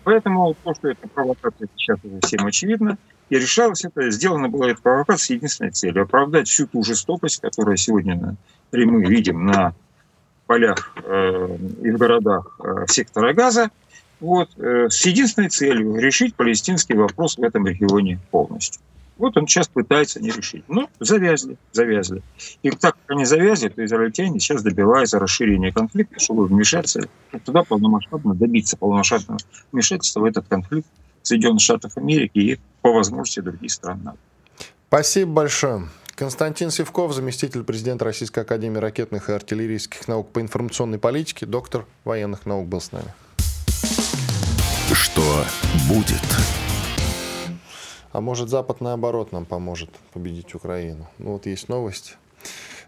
[0.03, 2.97] Поэтому то, что это провокация, сейчас уже всем очевидно.
[3.30, 7.78] И решалось это, сделано было эта провокация с единственной целью– оправдать всю ту жестокость, которую
[7.78, 8.36] сегодня
[8.72, 9.76] мы видим на
[10.47, 13.70] полях э, и в городах э, сектора Газа,
[14.20, 18.82] вот, э, с единственной целью– решить палестинский вопрос в этом регионе полностью.
[19.20, 20.63] Вот он сейчас пытается не решить.
[20.70, 22.24] Ну, завязли, завязли.
[22.63, 27.01] И так как они завязли, то израильтяне сейчас добиваются расширения конфликта, чтобы вмешаться
[27.45, 29.39] туда полномасштабно, добиться полномасштабного
[29.74, 30.88] вмешательства в этот конфликт
[31.22, 34.17] Соединенных Штатов Америки и, по возможности, других стран НАТО.
[34.88, 35.89] Спасибо большое.
[36.15, 42.45] Константин Севков, заместитель президента Российской Академии ракетных и артиллерийских наук по информационной политике, доктор военных
[42.45, 43.13] наук был с нами.
[44.93, 45.45] Что
[45.89, 46.68] будет?
[48.12, 51.07] А может, Запад, наоборот, нам поможет победить Украину.
[51.18, 52.18] Ну вот есть новость.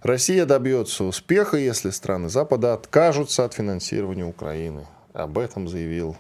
[0.02, 4.88] Россия добьется успеха, если страны Запада откажутся от финансирования Украины.
[5.14, 6.16] Об этом заявил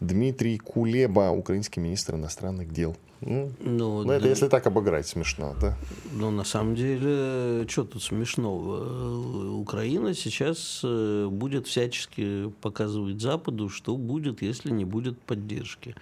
[0.00, 2.96] Дмитрий Кулеба, украинский министр иностранных дел.
[3.20, 4.28] Ну, ну, ну это да.
[4.28, 5.76] если так обыграть смешно, да?
[6.12, 9.56] Ну, на самом деле, что тут смешного?
[9.56, 15.94] Украина сейчас э, будет всячески показывать Западу, что будет, если не будет поддержки.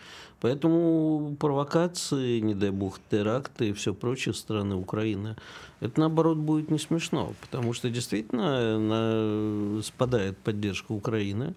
[0.45, 5.36] Поэтому провокации, не дай бог, теракты и все прочее страны Украины,
[5.80, 11.55] это наоборот будет не смешно, потому что действительно спадает поддержка Украины.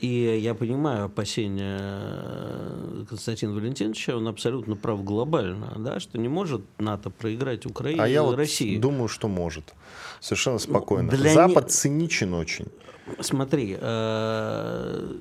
[0.00, 6.60] И я понимаю опасения э, Константина Валентиновича, он абсолютно прав глобально, да, что не может
[6.76, 8.76] НАТО проиграть Украине а я и вот России.
[8.76, 9.72] думаю, что может.
[10.20, 11.10] Совершенно спокойно.
[11.10, 11.70] Ну, для Запад не...
[11.70, 12.66] циничен очень.
[13.22, 15.16] Смотри, э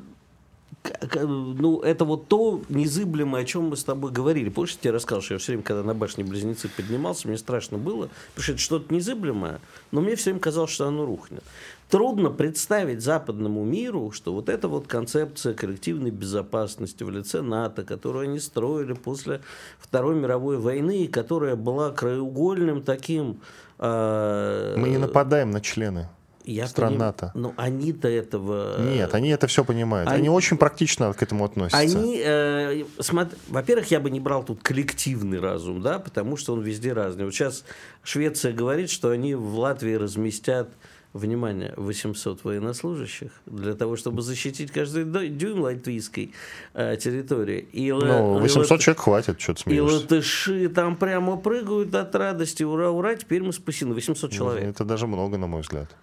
[1.14, 4.50] ну, это вот то незыблемое, о чем мы с тобой говорили.
[4.50, 7.78] Помнишь, я тебе рассказал, что я все время, когда на башне Близнецы поднимался, мне страшно
[7.78, 9.60] было, потому что это что-то незыблемое,
[9.92, 11.44] но мне все время казалось, что оно рухнет.
[11.90, 18.24] Трудно представить западному миру, что вот эта вот концепция коллективной безопасности в лице НАТО, которую
[18.30, 19.42] они строили после
[19.80, 23.40] Второй мировой войны, которая была краеугольным таким...
[23.78, 26.10] Э, мы не нападаем на члены
[26.46, 27.32] я стран поним...
[27.34, 28.82] Ну, они-то этого...
[28.82, 30.10] Нет, они это все понимают.
[30.10, 31.78] Они, они очень практично к этому относятся.
[31.78, 33.36] Они, э, смотр...
[33.48, 37.26] во-первых, я бы не брал тут коллективный разум, да, потому что он везде разный.
[37.26, 37.64] Вот сейчас
[38.04, 40.70] Швеция говорит, что они в Латвии разместят
[41.16, 46.34] внимание, 800 военнослужащих для того, чтобы защитить каждый дюйм латвийской
[46.74, 47.68] э, территории.
[47.72, 49.96] И, ну, 800 и, человек хватит, что-то смеешься.
[49.96, 54.64] И латыши там прямо прыгают от радости, ура, ура, теперь мы спасены, 800 ну, человек.
[54.66, 55.96] Это даже много, на мой взгляд.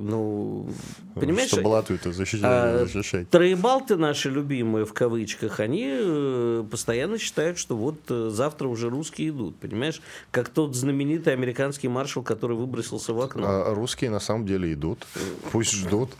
[0.00, 0.68] Ну,
[1.16, 1.48] понимаешь?
[1.48, 2.44] Чтобы Латвию-то защищать.
[2.44, 3.28] А, защищать.
[3.30, 9.30] Троебалты наши любимые, в кавычках, они э, постоянно считают, что вот э, завтра уже русские
[9.30, 10.00] идут, понимаешь?
[10.30, 13.44] Как тот знаменитый американский маршал, который выбросился в окно.
[13.44, 15.04] А русские на самом деле идут.
[15.50, 16.10] Пусть ждут.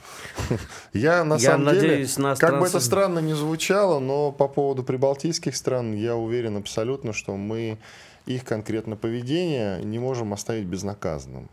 [0.92, 2.04] Я на самом деле,
[2.36, 7.36] как бы это странно не звучало, но по поводу прибалтийских стран я уверен абсолютно, что
[7.36, 7.78] мы
[8.26, 11.48] их конкретно поведение не можем оставить безнаказанным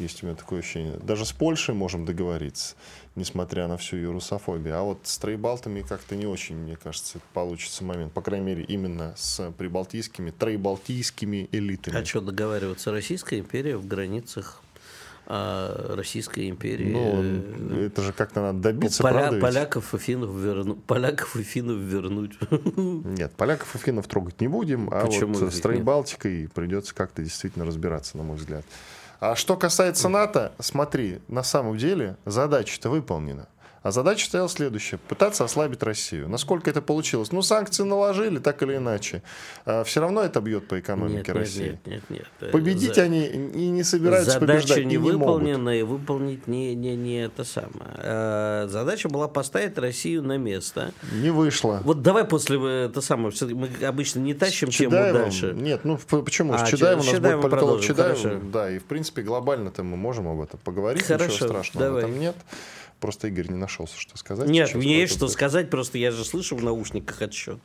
[0.00, 0.98] Есть у меня такое ощущение.
[1.02, 2.74] Даже с Польшей можем договориться,
[3.16, 4.78] несмотря на всю ее русофобию.
[4.78, 8.12] А вот с троебалтами как-то не очень, мне кажется, получится момент.
[8.12, 11.98] По крайней мере, именно с прибалтийскими, троебалтийскими элитами.
[11.98, 12.90] А что договариваться?
[12.90, 14.62] Российская империя в границах
[15.32, 16.90] а Российской империи.
[16.90, 19.42] Ну, это же как-то надо добиться, поля, правда ведь?
[19.44, 22.32] поляков и финнов верну, поляков и финнов вернуть.
[22.76, 25.62] Нет, поляков и финнов трогать не будем, а Почему вот с нет?
[25.62, 28.64] Троебалтикой придется как-то действительно разбираться, на мой взгляд.
[29.20, 33.48] А что касается НАТО, смотри, на самом деле задача-то выполнена.
[33.82, 34.98] А задача стояла следующая.
[34.98, 36.28] Пытаться ослабить Россию.
[36.28, 37.32] Насколько это получилось?
[37.32, 39.22] Ну, санкции наложили, так или иначе.
[39.84, 41.62] все равно это бьет по экономике Нет, нет, России.
[41.68, 42.26] нет, нет, нет.
[42.40, 46.74] Э, Победить За- они и не собираются Задача побеждать, не не выполнена, и выполнить не,
[46.74, 47.90] не, не это самое.
[47.96, 50.92] А, Задача была поставить Россию на место.
[51.12, 51.80] Не вышло.
[51.84, 55.52] Вот давай после э, это самое, мы обычно не тащим тему дальше.
[55.56, 56.52] Нет, ну почему?
[56.52, 58.50] А, с Че- Чедаевым у нас будет политолог Чедаев.
[58.50, 61.04] Да, и в принципе глобально-то мы можем об этом поговорить.
[61.04, 62.02] Хорошо, Ничего страшного давай.
[62.02, 62.36] в этом нет.
[63.00, 64.48] Просто Игорь не нашелся, что сказать.
[64.48, 67.58] Нет, мне есть что сказать, просто я же слышу в наушниках отсчет.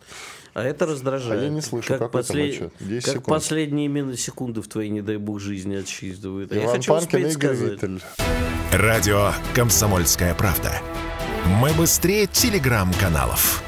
[0.53, 1.41] А это раздражает.
[1.41, 2.73] А я не слышу, какой там отчет?
[2.79, 3.27] 10 как секунд.
[3.27, 6.53] последние именно секунды в твоей, не дай бог, жизни отсчитывают.
[6.53, 7.73] А я Иван хочу Панкин и успеть Игорь сказать.
[7.73, 8.01] Виттель.
[8.71, 10.81] Радио «Комсомольская правда».
[11.59, 13.61] Мы быстрее телеграм-каналов.